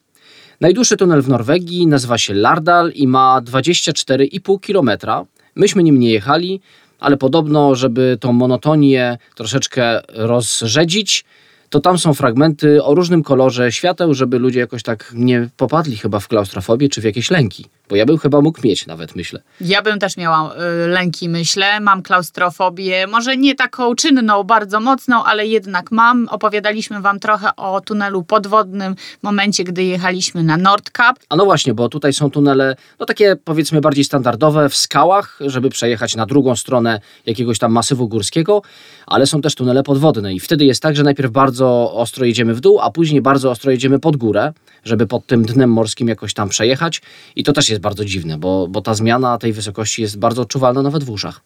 Najdłuższy 0.61 0.97
tunel 0.97 1.21
w 1.21 1.29
Norwegii 1.29 1.87
nazywa 1.87 2.17
się 2.17 2.33
Lardal 2.33 2.91
i 2.91 3.07
ma 3.07 3.41
24,5 3.41 4.59
km. 4.59 5.17
Myśmy 5.55 5.83
nim 5.83 5.99
nie 5.99 6.11
jechali, 6.11 6.61
ale 6.99 7.17
podobno, 7.17 7.75
żeby 7.75 8.17
tą 8.19 8.33
monotonię 8.33 9.17
troszeczkę 9.35 10.01
rozrzedzić, 10.07 11.25
to 11.71 11.79
tam 11.79 11.97
są 11.97 12.13
fragmenty 12.13 12.83
o 12.83 12.95
różnym 12.95 13.23
kolorze 13.23 13.71
świateł, 13.71 14.13
żeby 14.13 14.39
ludzie 14.39 14.59
jakoś 14.59 14.83
tak 14.83 15.11
nie 15.13 15.49
popadli 15.57 15.97
chyba 15.97 16.19
w 16.19 16.27
klaustrofobię 16.27 16.89
czy 16.89 17.01
w 17.01 17.03
jakieś 17.03 17.31
lęki. 17.31 17.65
Bo 17.89 17.95
ja 17.95 18.05
bym 18.05 18.17
chyba 18.17 18.41
mógł 18.41 18.59
mieć 18.63 18.87
nawet, 18.87 19.15
myślę. 19.15 19.41
Ja 19.61 19.81
bym 19.81 19.99
też 19.99 20.17
miała 20.17 20.53
y, 20.55 20.87
lęki, 20.87 21.29
myślę. 21.29 21.79
Mam 21.79 22.01
klaustrofobię, 22.01 23.07
może 23.07 23.37
nie 23.37 23.55
taką 23.55 23.95
czynną, 23.95 24.43
bardzo 24.43 24.79
mocną, 24.79 25.23
ale 25.23 25.47
jednak 25.47 25.91
mam. 25.91 26.27
Opowiadaliśmy 26.31 27.01
Wam 27.01 27.19
trochę 27.19 27.55
o 27.55 27.81
tunelu 27.81 28.23
podwodnym 28.23 28.95
w 28.95 29.23
momencie, 29.23 29.63
gdy 29.63 29.83
jechaliśmy 29.83 30.43
na 30.43 30.57
Nordkap. 30.57 31.19
A 31.29 31.35
no 31.35 31.45
właśnie, 31.45 31.73
bo 31.73 31.89
tutaj 31.89 32.13
są 32.13 32.31
tunele, 32.31 32.75
no 32.99 33.05
takie 33.05 33.35
powiedzmy 33.43 33.81
bardziej 33.81 34.03
standardowe 34.03 34.69
w 34.69 34.75
skałach, 34.75 35.39
żeby 35.45 35.69
przejechać 35.69 36.15
na 36.15 36.25
drugą 36.25 36.55
stronę 36.55 36.99
jakiegoś 37.25 37.59
tam 37.59 37.71
masywu 37.71 38.07
górskiego, 38.07 38.61
ale 39.07 39.27
są 39.27 39.41
też 39.41 39.55
tunele 39.55 39.83
podwodne 39.83 40.33
i 40.33 40.39
wtedy 40.39 40.65
jest 40.65 40.81
tak, 40.81 40.95
że 40.95 41.03
najpierw 41.03 41.31
bardzo 41.31 41.60
ostro 41.93 42.25
jedziemy 42.25 42.53
w 42.53 42.59
dół, 42.59 42.79
a 42.79 42.91
później 42.91 43.21
bardzo 43.21 43.51
ostro 43.51 43.71
jedziemy 43.71 43.99
pod 43.99 44.17
górę, 44.17 44.53
żeby 44.83 45.07
pod 45.07 45.25
tym 45.25 45.43
dnem 45.43 45.71
morskim 45.71 46.07
jakoś 46.07 46.33
tam 46.33 46.49
przejechać 46.49 47.01
i 47.35 47.43
to 47.43 47.53
też 47.53 47.69
jest 47.69 47.81
bardzo 47.81 48.05
dziwne, 48.05 48.37
bo, 48.37 48.67
bo 48.67 48.81
ta 48.81 48.93
zmiana 48.93 49.37
tej 49.37 49.53
wysokości 49.53 50.01
jest 50.01 50.19
bardzo 50.19 50.41
odczuwalna 50.41 50.81
nawet 50.81 51.03
w 51.03 51.09
uszach. 51.09 51.41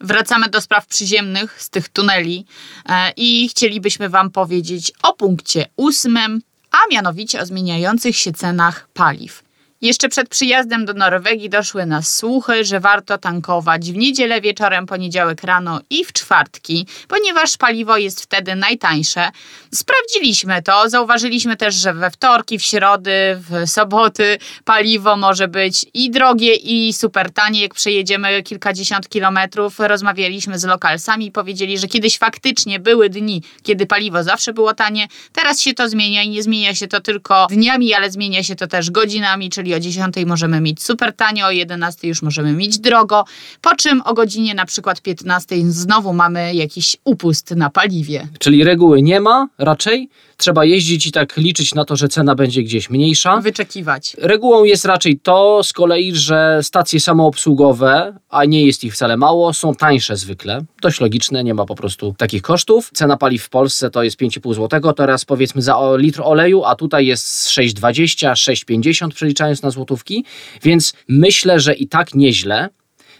Wracamy 0.00 0.48
do 0.48 0.60
spraw 0.60 0.86
przyziemnych 0.86 1.62
z 1.62 1.70
tych 1.70 1.88
tuneli 1.88 2.46
e, 2.88 3.12
i 3.16 3.48
chcielibyśmy 3.48 4.08
Wam 4.08 4.30
powiedzieć 4.30 4.92
o 5.02 5.12
punkcie 5.12 5.66
ósmym, 5.76 6.40
a 6.70 6.76
mianowicie 6.94 7.40
o 7.40 7.46
zmieniających 7.46 8.16
się 8.16 8.32
cenach 8.32 8.88
paliw. 8.94 9.47
Jeszcze 9.80 10.08
przed 10.08 10.28
przyjazdem 10.28 10.84
do 10.84 10.92
Norwegii 10.92 11.50
doszły 11.50 11.86
nas 11.86 12.16
słuchy, 12.16 12.64
że 12.64 12.80
warto 12.80 13.18
tankować 13.18 13.92
w 13.92 13.96
niedzielę 13.96 14.40
wieczorem, 14.40 14.86
poniedziałek 14.86 15.42
rano 15.42 15.80
i 15.90 16.04
w 16.04 16.12
czwartki, 16.12 16.86
ponieważ 17.08 17.56
paliwo 17.56 17.96
jest 17.96 18.22
wtedy 18.22 18.54
najtańsze. 18.54 19.28
Sprawdziliśmy 19.74 20.62
to, 20.62 20.90
zauważyliśmy 20.90 21.56
też, 21.56 21.74
że 21.74 21.94
we 21.94 22.10
wtorki, 22.10 22.58
w 22.58 22.62
środy, 22.62 23.40
w 23.50 23.70
soboty 23.70 24.38
paliwo 24.64 25.16
może 25.16 25.48
być 25.48 25.86
i 25.94 26.10
drogie, 26.10 26.54
i 26.54 26.92
super 26.92 27.30
tanie. 27.30 27.62
Jak 27.62 27.74
przejedziemy 27.74 28.42
kilkadziesiąt 28.42 29.08
kilometrów, 29.08 29.78
rozmawialiśmy 29.78 30.58
z 30.58 30.64
lokalsami 30.64 31.26
i 31.26 31.32
powiedzieli, 31.32 31.78
że 31.78 31.86
kiedyś 31.86 32.18
faktycznie 32.18 32.80
były 32.80 33.10
dni, 33.10 33.42
kiedy 33.62 33.86
paliwo 33.86 34.22
zawsze 34.22 34.52
było 34.52 34.74
tanie. 34.74 35.08
Teraz 35.32 35.60
się 35.60 35.74
to 35.74 35.88
zmienia 35.88 36.22
i 36.22 36.28
nie 36.28 36.42
zmienia 36.42 36.74
się 36.74 36.88
to 36.88 37.00
tylko 37.00 37.46
dniami, 37.50 37.94
ale 37.94 38.10
zmienia 38.10 38.42
się 38.42 38.56
to 38.56 38.66
też 38.66 38.90
godzinami, 38.90 39.50
czyli 39.50 39.67
o 39.74 39.80
10 39.80 40.14
możemy 40.26 40.60
mieć 40.60 40.82
super 40.82 41.12
tanio, 41.12 41.46
o 41.46 41.50
11 41.50 42.08
już 42.08 42.22
możemy 42.22 42.52
mieć 42.52 42.78
drogo, 42.78 43.24
po 43.60 43.76
czym 43.76 44.02
o 44.04 44.14
godzinie 44.14 44.54
na 44.54 44.64
przykład 44.64 45.00
15 45.00 45.56
znowu 45.70 46.12
mamy 46.12 46.54
jakiś 46.54 46.96
upust 47.04 47.50
na 47.50 47.70
paliwie. 47.70 48.28
Czyli 48.38 48.64
reguły 48.64 49.02
nie 49.02 49.20
ma 49.20 49.48
raczej, 49.58 50.08
trzeba 50.36 50.64
jeździć 50.64 51.06
i 51.06 51.12
tak 51.12 51.36
liczyć 51.36 51.74
na 51.74 51.84
to, 51.84 51.96
że 51.96 52.08
cena 52.08 52.34
będzie 52.34 52.62
gdzieś 52.62 52.90
mniejsza. 52.90 53.40
Wyczekiwać. 53.40 54.16
Regułą 54.18 54.64
jest 54.64 54.84
raczej 54.84 55.18
to 55.18 55.60
z 55.64 55.72
kolei, 55.72 56.14
że 56.14 56.60
stacje 56.62 57.00
samoobsługowe, 57.00 58.18
a 58.30 58.44
nie 58.44 58.66
jest 58.66 58.84
ich 58.84 58.94
wcale 58.94 59.16
mało, 59.16 59.52
są 59.52 59.74
tańsze 59.74 60.16
zwykle. 60.16 60.64
Dość 60.82 61.00
logiczne, 61.00 61.44
nie 61.44 61.54
ma 61.54 61.64
po 61.64 61.74
prostu 61.74 62.14
takich 62.18 62.42
kosztów. 62.42 62.90
Cena 62.94 63.16
paliw 63.16 63.42
w 63.42 63.48
Polsce 63.48 63.90
to 63.90 64.02
jest 64.02 64.20
5,5 64.20 64.54
zł, 64.54 64.92
teraz 64.92 65.24
powiedzmy 65.24 65.62
za 65.62 65.78
litr 65.96 66.20
oleju, 66.24 66.64
a 66.64 66.74
tutaj 66.74 67.06
jest 67.06 67.48
6,20, 67.48 68.32
6,50 68.32 69.08
przeliczając 69.08 69.57
na 69.62 69.70
złotówki, 69.70 70.24
więc 70.62 70.92
myślę, 71.08 71.60
że 71.60 71.74
i 71.74 71.88
tak 71.88 72.14
nieźle. 72.14 72.68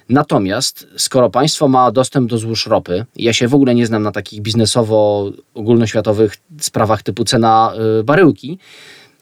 Natomiast 0.09 0.87
skoro 0.97 1.31
państwo 1.31 1.69
ma 1.69 1.91
dostęp 1.91 2.31
do 2.31 2.39
złóż 2.39 2.67
ropy, 2.67 3.05
ja 3.17 3.33
się 3.33 3.49
w 3.49 3.55
ogóle 3.55 3.75
nie 3.75 3.87
znam 3.87 4.03
na 4.03 4.13
takich 4.13 4.41
biznesowo 4.41 5.31
ogólnoświatowych 5.55 6.37
sprawach 6.61 7.03
typu 7.03 7.25
cena 7.25 7.73
y, 8.01 8.05
baryłki, 8.05 8.59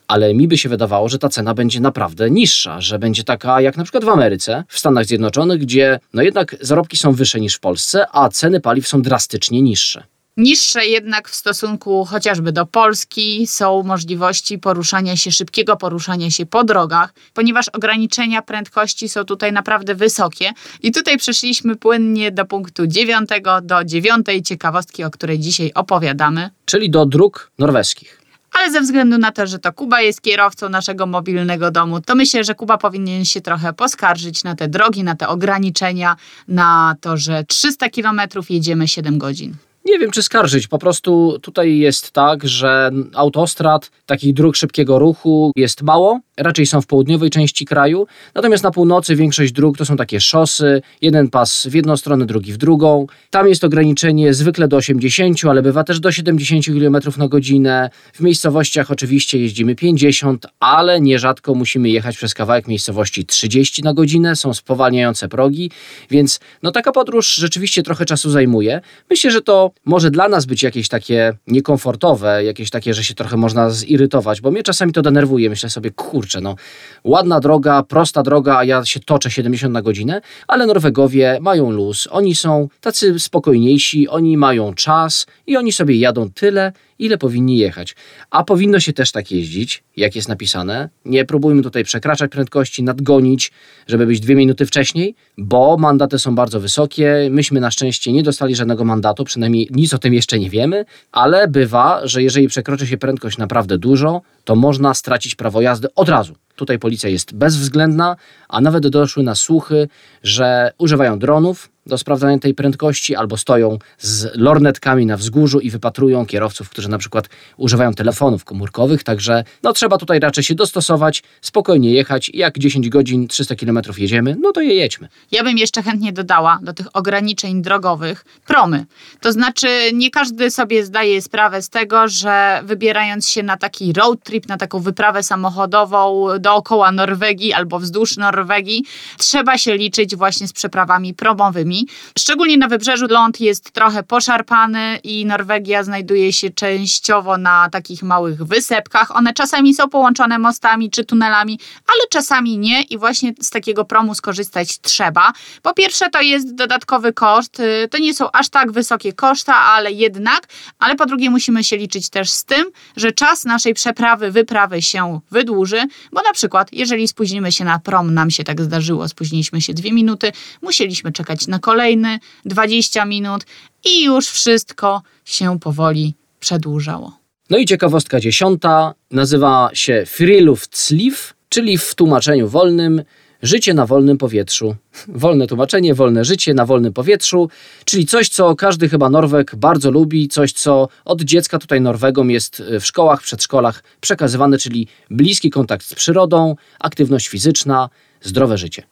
ale 0.07 0.33
mi 0.33 0.47
by 0.47 0.57
się 0.57 0.69
wydawało, 0.69 1.09
że 1.09 1.19
ta 1.19 1.29
cena 1.29 1.53
będzie 1.53 1.79
naprawdę 1.79 2.31
niższa, 2.31 2.81
że 2.81 2.99
będzie 2.99 3.23
taka 3.23 3.61
jak 3.61 3.77
na 3.77 3.83
przykład 3.83 4.05
w 4.05 4.09
Ameryce, 4.09 4.63
w 4.67 4.79
Stanach 4.79 5.05
Zjednoczonych, 5.05 5.59
gdzie 5.59 5.99
no 6.13 6.21
jednak 6.21 6.55
zarobki 6.61 6.97
są 6.97 7.13
wyższe 7.13 7.39
niż 7.39 7.55
w 7.55 7.59
Polsce, 7.59 8.05
a 8.11 8.29
ceny 8.29 8.59
paliw 8.59 8.87
są 8.87 9.01
drastycznie 9.01 9.61
niższe. 9.61 10.03
Niższe 10.37 10.85
jednak 10.85 11.29
w 11.29 11.35
stosunku 11.35 12.05
chociażby 12.05 12.51
do 12.51 12.65
Polski 12.65 13.47
są 13.47 13.83
możliwości 13.83 14.59
poruszania 14.59 15.15
się, 15.15 15.31
szybkiego 15.31 15.77
poruszania 15.77 16.31
się 16.31 16.45
po 16.45 16.63
drogach, 16.63 17.13
ponieważ 17.33 17.69
ograniczenia 17.69 18.41
prędkości 18.41 19.09
są 19.09 19.23
tutaj 19.23 19.53
naprawdę 19.53 19.95
wysokie. 19.95 20.51
I 20.83 20.91
tutaj 20.91 21.17
przeszliśmy 21.17 21.75
płynnie 21.75 22.31
do 22.31 22.45
punktu 22.45 22.87
dziewiątego, 22.87 23.61
do 23.61 23.83
dziewiątej 23.83 24.41
ciekawostki, 24.41 25.03
o 25.03 25.11
której 25.11 25.39
dzisiaj 25.39 25.71
opowiadamy. 25.75 26.49
Czyli 26.65 26.89
do 26.89 27.05
dróg 27.05 27.51
norweskich. 27.59 28.21
Ale 28.51 28.71
ze 28.71 28.81
względu 28.81 29.17
na 29.17 29.31
to, 29.31 29.47
że 29.47 29.59
to 29.59 29.73
Kuba 29.73 30.01
jest 30.01 30.21
kierowcą 30.21 30.69
naszego 30.69 31.05
mobilnego 31.05 31.71
domu, 31.71 32.01
to 32.01 32.15
myślę, 32.15 32.43
że 32.43 32.55
Kuba 32.55 32.77
powinien 32.77 33.25
się 33.25 33.41
trochę 33.41 33.73
poskarżyć 33.73 34.43
na 34.43 34.55
te 34.55 34.67
drogi, 34.67 35.03
na 35.03 35.15
te 35.15 35.27
ograniczenia, 35.27 36.15
na 36.47 36.95
to, 37.01 37.17
że 37.17 37.43
300 37.43 37.89
kilometrów 37.89 38.51
jedziemy 38.51 38.87
7 38.87 39.17
godzin. 39.17 39.55
Nie 39.87 39.99
wiem, 39.99 40.11
czy 40.11 40.23
skarżyć. 40.23 40.67
Po 40.67 40.79
prostu 40.79 41.39
tutaj 41.41 41.77
jest 41.77 42.11
tak, 42.11 42.47
że 42.47 42.91
autostrad, 43.13 43.91
takich 44.05 44.33
dróg 44.33 44.55
szybkiego 44.55 44.99
ruchu 44.99 45.51
jest 45.55 45.81
mało. 45.81 46.19
Raczej 46.37 46.65
są 46.65 46.81
w 46.81 46.87
południowej 46.87 47.29
części 47.29 47.65
kraju. 47.65 48.07
Natomiast 48.35 48.63
na 48.63 48.71
północy 48.71 49.15
większość 49.15 49.51
dróg 49.51 49.77
to 49.77 49.85
są 49.85 49.97
takie 49.97 50.19
szosy. 50.19 50.81
Jeden 51.01 51.29
pas 51.29 51.67
w 51.67 51.73
jedną 51.73 51.97
stronę, 51.97 52.25
drugi 52.25 52.53
w 52.53 52.57
drugą. 52.57 53.07
Tam 53.29 53.47
jest 53.47 53.63
ograniczenie 53.63 54.33
zwykle 54.33 54.67
do 54.67 54.77
80, 54.77 55.45
ale 55.45 55.61
bywa 55.61 55.83
też 55.83 55.99
do 55.99 56.11
70 56.11 56.65
km 56.65 56.97
na 57.17 57.27
godzinę. 57.27 57.89
W 58.13 58.19
miejscowościach 58.19 58.91
oczywiście 58.91 59.39
jeździmy 59.39 59.75
50, 59.75 60.45
ale 60.59 61.01
nierzadko 61.01 61.55
musimy 61.55 61.89
jechać 61.89 62.17
przez 62.17 62.33
kawałek 62.33 62.67
miejscowości 62.67 63.25
30 63.25 63.83
na 63.83 63.93
godzinę. 63.93 64.35
Są 64.35 64.53
spowalniające 64.53 65.29
progi, 65.29 65.71
więc 66.09 66.39
no 66.63 66.71
taka 66.71 66.91
podróż 66.91 67.35
rzeczywiście 67.35 67.83
trochę 67.83 68.05
czasu 68.05 68.29
zajmuje. 68.29 68.81
Myślę, 69.09 69.31
że 69.31 69.41
to 69.41 69.71
może 69.85 70.11
dla 70.11 70.29
nas 70.29 70.45
być 70.45 70.63
jakieś 70.63 70.87
takie 70.87 71.33
niekomfortowe, 71.47 72.43
jakieś 72.43 72.69
takie, 72.69 72.93
że 72.93 73.03
się 73.03 73.13
trochę 73.13 73.37
można 73.37 73.69
zirytować, 73.69 74.41
bo 74.41 74.51
mnie 74.51 74.63
czasami 74.63 74.93
to 74.93 75.01
denerwuje. 75.01 75.49
Myślę 75.49 75.69
sobie, 75.69 75.91
kurczę, 75.91 76.41
no 76.41 76.55
ładna 77.03 77.39
droga, 77.39 77.83
prosta 77.83 78.23
droga, 78.23 78.57
a 78.57 78.63
ja 78.63 78.85
się 78.85 78.99
toczę 78.99 79.31
70 79.31 79.73
na 79.73 79.81
godzinę, 79.81 80.21
ale 80.47 80.65
Norwegowie 80.65 81.37
mają 81.41 81.71
luz, 81.71 82.07
oni 82.11 82.35
są 82.35 82.67
tacy 82.81 83.19
spokojniejsi, 83.19 84.07
oni 84.07 84.37
mają 84.37 84.73
czas 84.73 85.25
i 85.47 85.57
oni 85.57 85.71
sobie 85.71 85.95
jadą 85.95 86.29
tyle, 86.29 86.71
ile 86.99 87.17
powinni 87.17 87.57
jechać. 87.57 87.95
A 88.29 88.43
powinno 88.43 88.79
się 88.79 88.93
też 88.93 89.11
tak 89.11 89.31
jeździć, 89.31 89.83
jak 89.97 90.15
jest 90.15 90.27
napisane. 90.27 90.89
Nie 91.05 91.25
próbujmy 91.25 91.63
tutaj 91.63 91.83
przekraczać 91.83 92.31
prędkości, 92.31 92.83
nadgonić, 92.83 93.51
żeby 93.87 94.05
być 94.05 94.19
dwie 94.19 94.35
minuty 94.35 94.65
wcześniej, 94.65 95.15
bo 95.37 95.77
mandaty 95.77 96.19
są 96.19 96.35
bardzo 96.35 96.59
wysokie. 96.59 97.27
Myśmy 97.31 97.59
na 97.59 97.71
szczęście 97.71 98.11
nie 98.11 98.23
dostali 98.23 98.55
żadnego 98.55 98.85
mandatu, 98.85 99.23
przynajmniej 99.23 99.67
nic 99.71 99.93
o 99.93 99.97
tym 99.97 100.13
jeszcze 100.13 100.39
nie 100.39 100.49
wiemy, 100.49 100.85
ale 101.11 101.47
bywa, 101.47 102.01
że 102.03 102.23
jeżeli 102.23 102.47
przekroczy 102.47 102.87
się 102.87 102.97
prędkość 102.97 103.37
naprawdę 103.37 103.77
dużo, 103.77 104.21
to 104.43 104.55
można 104.55 104.93
stracić 104.93 105.35
prawo 105.35 105.61
jazdy 105.61 105.87
od 105.95 106.09
razu. 106.09 106.35
Tutaj 106.57 106.79
policja 106.79 107.09
jest 107.09 107.33
bezwzględna, 107.33 108.15
a 108.49 108.61
nawet 108.61 108.87
doszły 108.87 109.23
na 109.23 109.35
słuchy, 109.35 109.87
że 110.23 110.71
używają 110.77 111.19
dronów 111.19 111.69
do 111.87 111.97
sprawdzania 111.97 112.39
tej 112.39 112.53
prędkości 112.53 113.15
albo 113.15 113.37
stoją 113.37 113.77
z 113.97 114.35
lornetkami 114.35 115.05
na 115.05 115.17
wzgórzu 115.17 115.59
i 115.59 115.69
wypatrują 115.69 116.25
kierowców, 116.25 116.69
którzy 116.69 116.89
na 116.89 116.97
przykład 116.97 117.29
używają 117.57 117.93
telefonów 117.93 118.45
komórkowych, 118.45 119.03
także 119.03 119.43
no 119.63 119.73
trzeba 119.73 119.97
tutaj 119.97 120.19
raczej 120.19 120.43
się 120.43 120.55
dostosować, 120.55 121.23
spokojnie 121.41 121.91
jechać. 121.91 122.31
Jak 122.33 122.59
10 122.59 122.89
godzin, 122.89 123.27
300 123.27 123.55
km 123.55 123.79
jedziemy, 123.97 124.35
no 124.41 124.51
to 124.51 124.61
je 124.61 124.73
jedźmy. 124.73 125.07
Ja 125.31 125.43
bym 125.43 125.57
jeszcze 125.57 125.83
chętnie 125.83 126.13
dodała 126.13 126.59
do 126.61 126.73
tych 126.73 126.87
ograniczeń 126.93 127.61
drogowych 127.61 128.25
promy. 128.47 128.85
To 129.21 129.31
znaczy, 129.31 129.67
nie 129.93 130.11
każdy 130.11 130.51
sobie 130.51 130.85
zdaje 130.85 131.21
sprawę 131.21 131.61
z 131.61 131.69
tego, 131.69 132.07
że 132.07 132.61
wybierając 132.63 133.29
się 133.29 133.43
na 133.43 133.57
taki 133.57 133.93
road 133.93 134.23
trip, 134.23 134.47
na 134.47 134.57
taką 134.57 134.79
wyprawę 134.79 135.23
samochodową 135.23 136.27
dookoła 136.47 136.91
Norwegii 136.91 137.53
albo 137.53 137.79
wzdłuż 137.79 138.17
Norwegii, 138.17 138.85
trzeba 139.17 139.57
się 139.57 139.77
liczyć 139.77 140.15
właśnie 140.15 140.47
z 140.47 140.53
przeprawami 140.53 141.13
promowymi. 141.13 141.87
Szczególnie 142.19 142.57
na 142.57 142.67
wybrzeżu 142.67 143.05
ląd 143.09 143.41
jest 143.41 143.71
trochę 143.71 144.03
poszarpany 144.03 144.99
i 145.03 145.25
Norwegia 145.25 145.83
znajduje 145.83 146.33
się 146.33 146.49
częściowo 146.49 147.37
na 147.37 147.69
takich 147.69 148.03
małych 148.03 148.43
wysepkach. 148.43 149.15
One 149.15 149.33
czasami 149.33 149.73
są 149.73 149.89
połączone 149.89 150.39
mostami 150.39 150.89
czy 150.89 151.05
tunelami, 151.05 151.59
ale 151.87 152.07
czasami 152.09 152.57
nie 152.57 152.81
i 152.81 152.97
właśnie 152.97 153.33
z 153.41 153.49
takiego 153.49 153.85
promu 153.85 154.15
skorzystać 154.15 154.79
trzeba. 154.79 155.33
Po 155.61 155.73
pierwsze 155.73 156.09
to 156.09 156.21
jest 156.21 156.55
dodatkowy 156.55 157.13
koszt, 157.13 157.61
to 157.91 157.97
nie 157.97 158.13
są 158.13 158.31
aż 158.31 158.49
tak 158.49 158.71
wysokie 158.71 159.13
koszta, 159.13 159.55
ale 159.55 159.91
jednak, 159.91 160.47
ale 160.79 160.95
po 160.95 161.05
drugie 161.05 161.29
musimy 161.29 161.63
się 161.63 161.77
liczyć 161.77 162.09
też 162.09 162.29
z 162.29 162.45
tym, 162.45 162.65
że 162.95 163.11
czas 163.11 163.45
naszej 163.45 163.73
przeprawy, 163.73 164.31
wyprawy 164.31 164.81
się 164.81 165.19
wydłuży, 165.31 165.81
bo 166.11 166.21
na 166.21 166.31
przykład 166.37 166.73
jeżeli 166.73 167.07
spóźnimy 167.07 167.51
się 167.51 167.65
na 167.65 167.79
prom, 167.79 168.13
nam 168.13 168.31
się 168.31 168.43
tak 168.43 168.61
zdarzyło, 168.61 169.07
spóźniliśmy 169.07 169.61
się 169.61 169.73
dwie 169.73 169.91
minuty, 169.91 170.31
musieliśmy 170.61 171.11
czekać 171.11 171.47
na 171.47 171.59
kolejny 171.59 172.19
20 172.45 173.05
minut 173.05 173.45
i 173.85 174.03
już 174.03 174.27
wszystko 174.27 175.01
się 175.25 175.59
powoli 175.59 176.15
przedłużało. 176.39 177.19
No 177.49 177.57
i 177.57 177.65
ciekawostka 177.65 178.19
dziesiąta 178.19 178.93
nazywa 179.11 179.69
się 179.73 180.03
Friluftsliv, 180.05 181.17
czyli 181.49 181.77
w 181.77 181.95
tłumaczeniu 181.95 182.47
wolnym 182.47 183.03
życie 183.41 183.73
na 183.73 183.85
wolnym 183.85 184.17
powietrzu. 184.17 184.75
Wolne 185.07 185.47
tłumaczenie, 185.47 185.95
wolne 185.95 186.25
życie 186.25 186.53
na 186.53 186.65
wolnym 186.65 186.93
powietrzu, 186.93 187.49
czyli 187.85 188.05
coś, 188.05 188.29
co 188.29 188.55
każdy 188.55 188.89
chyba 188.89 189.09
Norweg 189.09 189.55
bardzo 189.55 189.91
lubi, 189.91 190.27
coś, 190.27 190.51
co 190.51 190.87
od 191.05 191.21
dziecka 191.21 191.59
tutaj 191.59 191.81
Norwegom 191.81 192.31
jest 192.31 192.63
w 192.79 192.85
szkołach, 192.85 193.21
przedszkolach 193.21 193.83
przekazywane, 194.01 194.57
czyli 194.57 194.87
bliski 195.09 195.49
kontakt 195.49 195.85
z 195.85 195.95
przyrodą, 195.95 196.55
aktywność 196.79 197.27
fizyczna, 197.27 197.89
zdrowe 198.21 198.57
życie. 198.57 198.83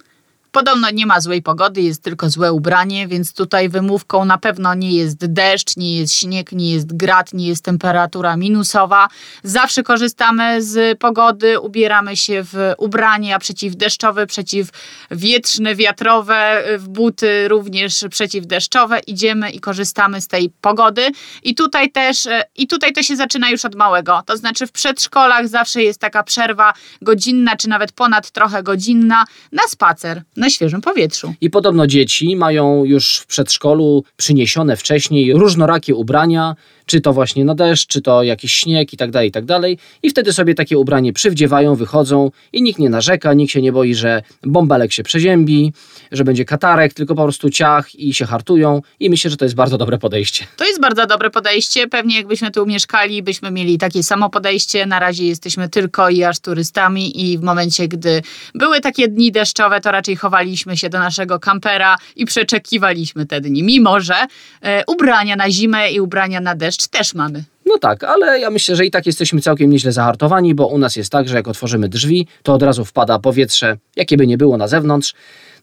Podobno 0.55 0.91
nie 0.91 1.05
ma 1.05 1.21
złej 1.21 1.41
pogody, 1.41 1.81
jest 1.81 2.03
tylko 2.03 2.29
złe 2.29 2.53
ubranie, 2.53 3.07
więc 3.07 3.33
tutaj 3.33 3.69
wymówką 3.69 4.25
na 4.25 4.37
pewno 4.37 4.73
nie 4.73 4.91
jest 4.91 5.33
deszcz, 5.33 5.77
nie 5.77 5.97
jest 5.97 6.13
śnieg, 6.13 6.51
nie 6.51 6.73
jest 6.73 6.97
grad, 6.97 7.33
nie 7.33 7.47
jest 7.47 7.63
temperatura 7.63 8.37
minusowa. 8.37 9.07
Zawsze 9.43 9.83
korzystamy 9.83 10.61
z 10.61 10.99
pogody, 10.99 11.59
ubieramy 11.59 12.17
się 12.17 12.43
w 12.43 12.73
ubrania 12.77 13.39
przeciwdeszczowe, 13.39 14.27
przeciwwietrzne, 14.27 15.75
wiatrowe, 15.75 16.63
w 16.77 16.89
buty 16.89 17.47
również 17.47 18.05
przeciwdeszczowe. 18.09 18.99
Idziemy 18.99 19.51
i 19.51 19.59
korzystamy 19.59 20.21
z 20.21 20.27
tej 20.27 20.49
pogody. 20.49 21.11
I 21.43 21.55
tutaj 21.55 21.91
też, 21.91 22.27
i 22.55 22.67
tutaj 22.67 22.93
to 22.93 23.03
się 23.03 23.15
zaczyna 23.15 23.49
już 23.49 23.65
od 23.65 23.75
małego. 23.75 24.23
To 24.25 24.37
znaczy 24.37 24.67
w 24.67 24.71
przedszkolach 24.71 25.47
zawsze 25.47 25.83
jest 25.83 25.99
taka 25.99 26.23
przerwa 26.23 26.73
godzinna, 27.01 27.55
czy 27.55 27.69
nawet 27.69 27.91
ponad 27.91 28.31
trochę 28.31 28.63
godzinna 28.63 29.25
na 29.51 29.63
spacer 29.67 30.23
na 30.45 30.49
świeżym 30.49 30.81
powietrzu. 30.81 31.33
I 31.41 31.49
podobno 31.49 31.87
dzieci 31.87 32.35
mają 32.35 32.83
już 32.85 33.17
w 33.17 33.25
przedszkolu 33.25 34.03
przyniesione 34.17 34.77
wcześniej 34.77 35.33
różnorakie 35.33 35.95
ubrania, 35.95 36.55
czy 36.85 37.01
to 37.01 37.13
właśnie 37.13 37.45
na 37.45 37.55
deszcz, 37.55 37.87
czy 37.87 38.01
to 38.01 38.23
jakiś 38.23 38.55
śnieg 38.55 38.93
i 38.93 38.97
tak 38.97 39.11
dalej, 39.11 39.29
i 39.29 39.31
tak 39.31 39.45
dalej. 39.45 39.77
I 40.03 40.09
wtedy 40.09 40.33
sobie 40.33 40.55
takie 40.55 40.77
ubranie 40.77 41.13
przywdziewają, 41.13 41.75
wychodzą 41.75 42.31
i 42.53 42.61
nikt 42.61 42.79
nie 42.79 42.89
narzeka, 42.89 43.33
nikt 43.33 43.51
się 43.51 43.61
nie 43.61 43.71
boi, 43.71 43.95
że 43.95 44.21
bąbelek 44.43 44.91
się 44.91 45.03
przeziębi, 45.03 45.73
że 46.11 46.23
będzie 46.23 46.45
katarek, 46.45 46.93
tylko 46.93 47.15
po 47.15 47.23
prostu 47.23 47.49
ciach 47.49 47.95
i 47.95 48.13
się 48.13 48.25
hartują 48.25 48.81
i 48.99 49.09
myślę, 49.09 49.31
że 49.31 49.37
to 49.37 49.45
jest 49.45 49.55
bardzo 49.55 49.77
dobre 49.77 49.97
podejście. 49.97 50.45
To 50.57 50.65
jest 50.65 50.81
bardzo 50.81 51.05
dobre 51.05 51.29
podejście. 51.29 51.87
Pewnie 51.87 52.15
jakbyśmy 52.17 52.51
tu 52.51 52.65
mieszkali, 52.65 53.23
byśmy 53.23 53.51
mieli 53.51 53.77
takie 53.77 54.03
samo 54.03 54.29
podejście. 54.29 54.85
Na 54.85 54.99
razie 54.99 55.25
jesteśmy 55.25 55.69
tylko 55.69 56.09
i 56.09 56.23
aż 56.23 56.39
turystami 56.39 57.31
i 57.31 57.37
w 57.37 57.41
momencie, 57.41 57.87
gdy 57.87 58.21
były 58.55 58.81
takie 58.81 59.07
dni 59.07 59.31
deszczowe, 59.31 59.81
to 59.81 59.91
raczej 59.91 60.15
chowaliśmy 60.15 60.77
się 60.77 60.89
do 60.89 60.99
naszego 60.99 61.39
kampera 61.39 61.95
i 62.15 62.25
przeczekiwaliśmy 62.25 63.25
te 63.25 63.41
dni. 63.41 63.63
Mimo, 63.63 63.99
że 63.99 64.15
e, 64.61 64.83
ubrania 64.87 65.35
na 65.35 65.51
zimę 65.51 65.91
i 65.91 65.99
ubrania 65.99 66.41
na 66.41 66.55
deszcz 66.75 66.87
też 66.87 67.13
mamy. 67.13 67.43
No 67.65 67.77
tak, 67.77 68.03
ale 68.03 68.39
ja 68.39 68.49
myślę, 68.49 68.75
że 68.75 68.85
i 68.85 68.91
tak 68.91 69.05
jesteśmy 69.05 69.41
całkiem 69.41 69.69
nieźle 69.69 69.91
zahartowani, 69.91 70.55
bo 70.55 70.67
u 70.67 70.77
nas 70.77 70.95
jest 70.95 71.11
tak, 71.11 71.27
że 71.27 71.35
jak 71.35 71.47
otworzymy 71.47 71.89
drzwi, 71.89 72.27
to 72.43 72.53
od 72.53 72.63
razu 72.63 72.85
wpada 72.85 73.19
powietrze, 73.19 73.77
jakie 73.95 74.17
by 74.17 74.27
nie 74.27 74.37
było 74.37 74.57
na 74.57 74.67
zewnątrz. 74.67 75.13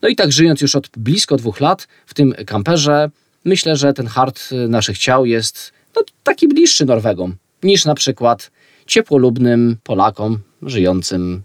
No 0.03 0.09
i 0.09 0.16
tak 0.16 0.33
żyjąc 0.33 0.61
już 0.61 0.77
od 0.77 0.88
blisko 0.96 1.37
dwóch 1.37 1.61
lat 1.61 1.88
w 2.07 2.14
tym 2.14 2.35
kamperze, 2.46 3.11
myślę, 3.44 3.77
że 3.77 3.92
ten 3.92 4.07
hart 4.07 4.51
naszych 4.68 4.98
ciał 4.98 5.27
jest 5.27 5.72
no, 5.96 6.03
taki 6.22 6.48
bliższy 6.48 6.85
Norwegom 6.85 7.37
niż 7.62 7.85
na 7.85 7.94
przykład 7.94 8.51
ciepłolubnym 8.87 9.77
Polakom 9.83 10.38
żyjącym 10.62 11.42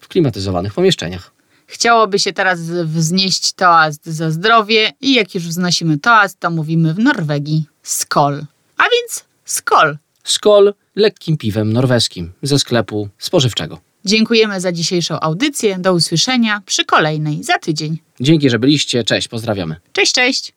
w 0.00 0.08
klimatyzowanych 0.08 0.74
pomieszczeniach. 0.74 1.32
Chciałoby 1.66 2.18
się 2.18 2.32
teraz 2.32 2.60
wznieść 2.84 3.52
toast 3.52 4.06
za 4.06 4.30
zdrowie 4.30 4.92
i 5.00 5.14
jak 5.14 5.34
już 5.34 5.48
wznosimy 5.48 5.98
toast, 5.98 6.40
to 6.40 6.50
mówimy 6.50 6.94
w 6.94 6.98
Norwegii 6.98 7.66
skol. 7.82 8.44
A 8.80 8.82
więc 8.82 9.24
skol. 9.44 9.96
Skol 10.24 10.74
lekkim 10.96 11.36
piwem 11.36 11.72
norweskim 11.72 12.32
ze 12.42 12.58
sklepu 12.58 13.08
spożywczego. 13.18 13.80
Dziękujemy 14.04 14.60
za 14.60 14.72
dzisiejszą 14.72 15.20
audycję. 15.20 15.78
Do 15.78 15.94
usłyszenia 15.94 16.62
przy 16.66 16.84
kolejnej 16.84 17.44
za 17.44 17.58
tydzień. 17.58 17.98
Dzięki, 18.20 18.50
że 18.50 18.58
byliście. 18.58 19.04
Cześć, 19.04 19.28
pozdrawiamy. 19.28 19.76
Cześć, 19.92 20.12
cześć. 20.12 20.52